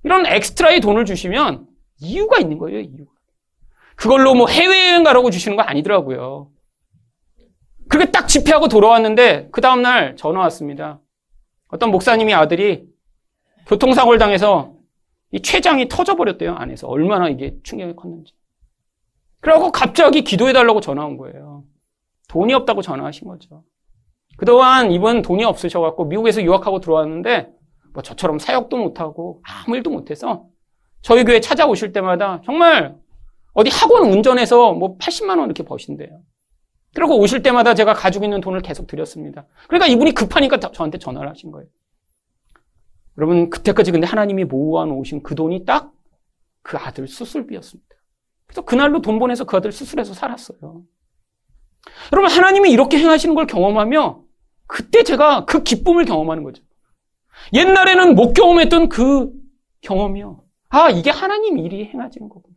[0.03, 1.67] 이런 엑스트라의 돈을 주시면
[1.99, 3.13] 이유가 있는 거예요, 이유가.
[3.97, 6.51] 그걸로 뭐 해외여행 가라고 주시는 거 아니더라고요.
[7.91, 11.03] 그렇게 딱 집회하고 돌아왔는데 그 다음날 전화 왔습니다.
[11.69, 12.87] 어떤 목사님이 아들이
[13.67, 14.73] 교통사고를 당해서
[15.33, 16.89] 이 췌장이 터져버렸대요, 안에서.
[16.89, 18.33] 얼마나 이게 충격이 컸는지.
[19.45, 21.65] 그러고 갑자기 기도해달라고 전화 온 거예요.
[22.29, 23.63] 돈이 없다고 전화하신 거죠.
[24.39, 27.53] 그동안 이분 돈이 없으셔갖고 미국에서 유학하고 들어왔는데
[27.93, 30.47] 뭐 저처럼 사역도 못하고 아무 일도 못해서
[31.03, 32.97] 저희 교회 찾아오실 때마다 정말
[33.53, 36.23] 어디 학원 운전해서 뭐 80만 원 이렇게 버신대요.
[36.95, 39.47] 그리고 오실 때마다 제가 가지고 있는 돈을 계속 드렸습니다.
[39.69, 41.69] 그러니까 이분이 급하니까 저한테 전화를 하신 거예요.
[43.19, 45.95] 여러분 그때까지 근데 하나님이 모아 놓으신 그 돈이 딱
[46.65, 47.95] 그 아들 수술비였습니다.
[48.47, 50.83] 그래서 그날로 돈 보내서 그 아들 수술해서 살았어요.
[52.13, 54.23] 여러분 하나님이 이렇게 행하시는 걸 경험하며
[54.67, 56.63] 그때 제가 그 기쁨을 경험하는 거죠.
[57.53, 59.31] 옛날에는 못 경험했던 그
[59.83, 60.43] 경험이요.
[60.71, 62.55] 아, 이게 하나님 일이 행하지는 거구나.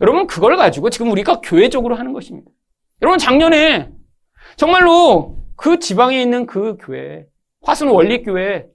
[0.00, 2.50] 여러분, 그걸 가지고 지금 우리가 교회적으로 하는 것입니다.
[3.02, 3.90] 여러분, 작년에
[4.56, 7.26] 정말로 그 지방에 있는 그 교회,
[7.62, 8.66] 화순 원리교회,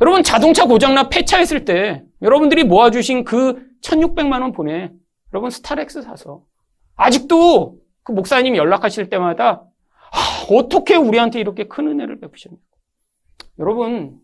[0.00, 4.92] 여러분, 자동차 고장나 폐차했을 때 여러분들이 모아주신 그 1600만 원 보내.
[5.32, 6.42] 여러분, 스타렉스 사서.
[6.96, 9.62] 아직도 그 목사님 연락하실 때마다
[10.10, 12.56] 아, 어떻게 우리한테 이렇게 큰 은혜를 베푸셨냐.
[13.58, 14.18] 여러분,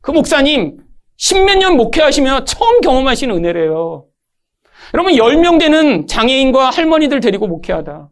[0.00, 0.78] 그 목사님
[1.16, 4.06] 십몇 년 목회하시며 처음 경험하신 은혜래요.
[4.94, 8.10] 여러분 10명 되는 장애인과 할머니들 데리고 목회하다.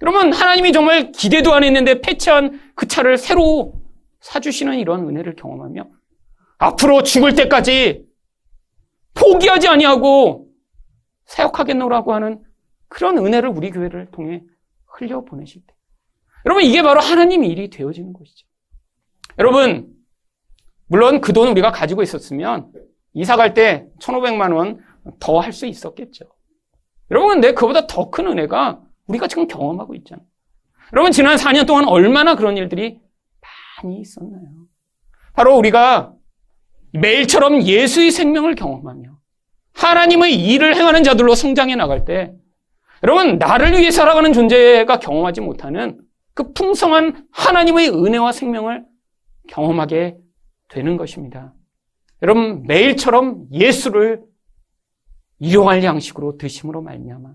[0.00, 3.80] 그러면 하나님이 정말 기대도 안 했는데 폐차한 그 차를 새로
[4.20, 5.86] 사주시는 이런 은혜를 경험하며
[6.58, 8.04] 앞으로 죽을 때까지
[9.14, 10.43] 포기하지 아니하고
[11.26, 12.42] 사역하겠노라고 하는
[12.88, 14.42] 그런 은혜를 우리 교회를 통해
[14.86, 15.74] 흘려 보내실 때.
[16.46, 18.46] 여러분 이게 바로 하나님 일이 되어지는 것이죠.
[19.38, 19.94] 여러분
[20.86, 22.70] 물론 그 돈을 우리가 가지고 있었으면
[23.14, 24.84] 이사 갈 때 1,500만 원
[25.20, 26.24] 더 할 수 있었겠죠.
[27.10, 30.26] 여러분, 근데 그보다 더 큰 은혜가 우리가 지금 경험하고 있잖아요.
[30.94, 32.98] 여러분, 지난 4년 동안 얼마나 그런 일들이
[33.82, 34.66] 많이 있었나요?
[35.34, 36.14] 바로 우리가
[36.92, 39.13] 매일처럼 예수의 생명을 경험하며
[39.74, 42.32] 하나님의 일을 행하는 자들로 성장해 나갈 때
[43.02, 46.00] 여러분, 나를 위해 살아가는 존재가 경험하지 못하는
[46.32, 48.84] 그 풍성한 하나님의 은혜와 생명을
[49.48, 50.16] 경험하게
[50.68, 51.52] 되는 것입니다.
[52.22, 54.22] 여러분 매일처럼 예수를
[55.38, 57.34] 이용할 양식으로 드심으로 말미암아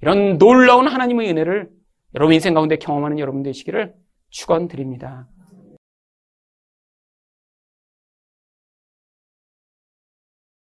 [0.00, 1.68] 이런 놀라운 하나님의 은혜를
[2.14, 3.94] 여러분 인생 가운데 경험하는 여러분 되시기를
[4.30, 5.28] 축원드립니다.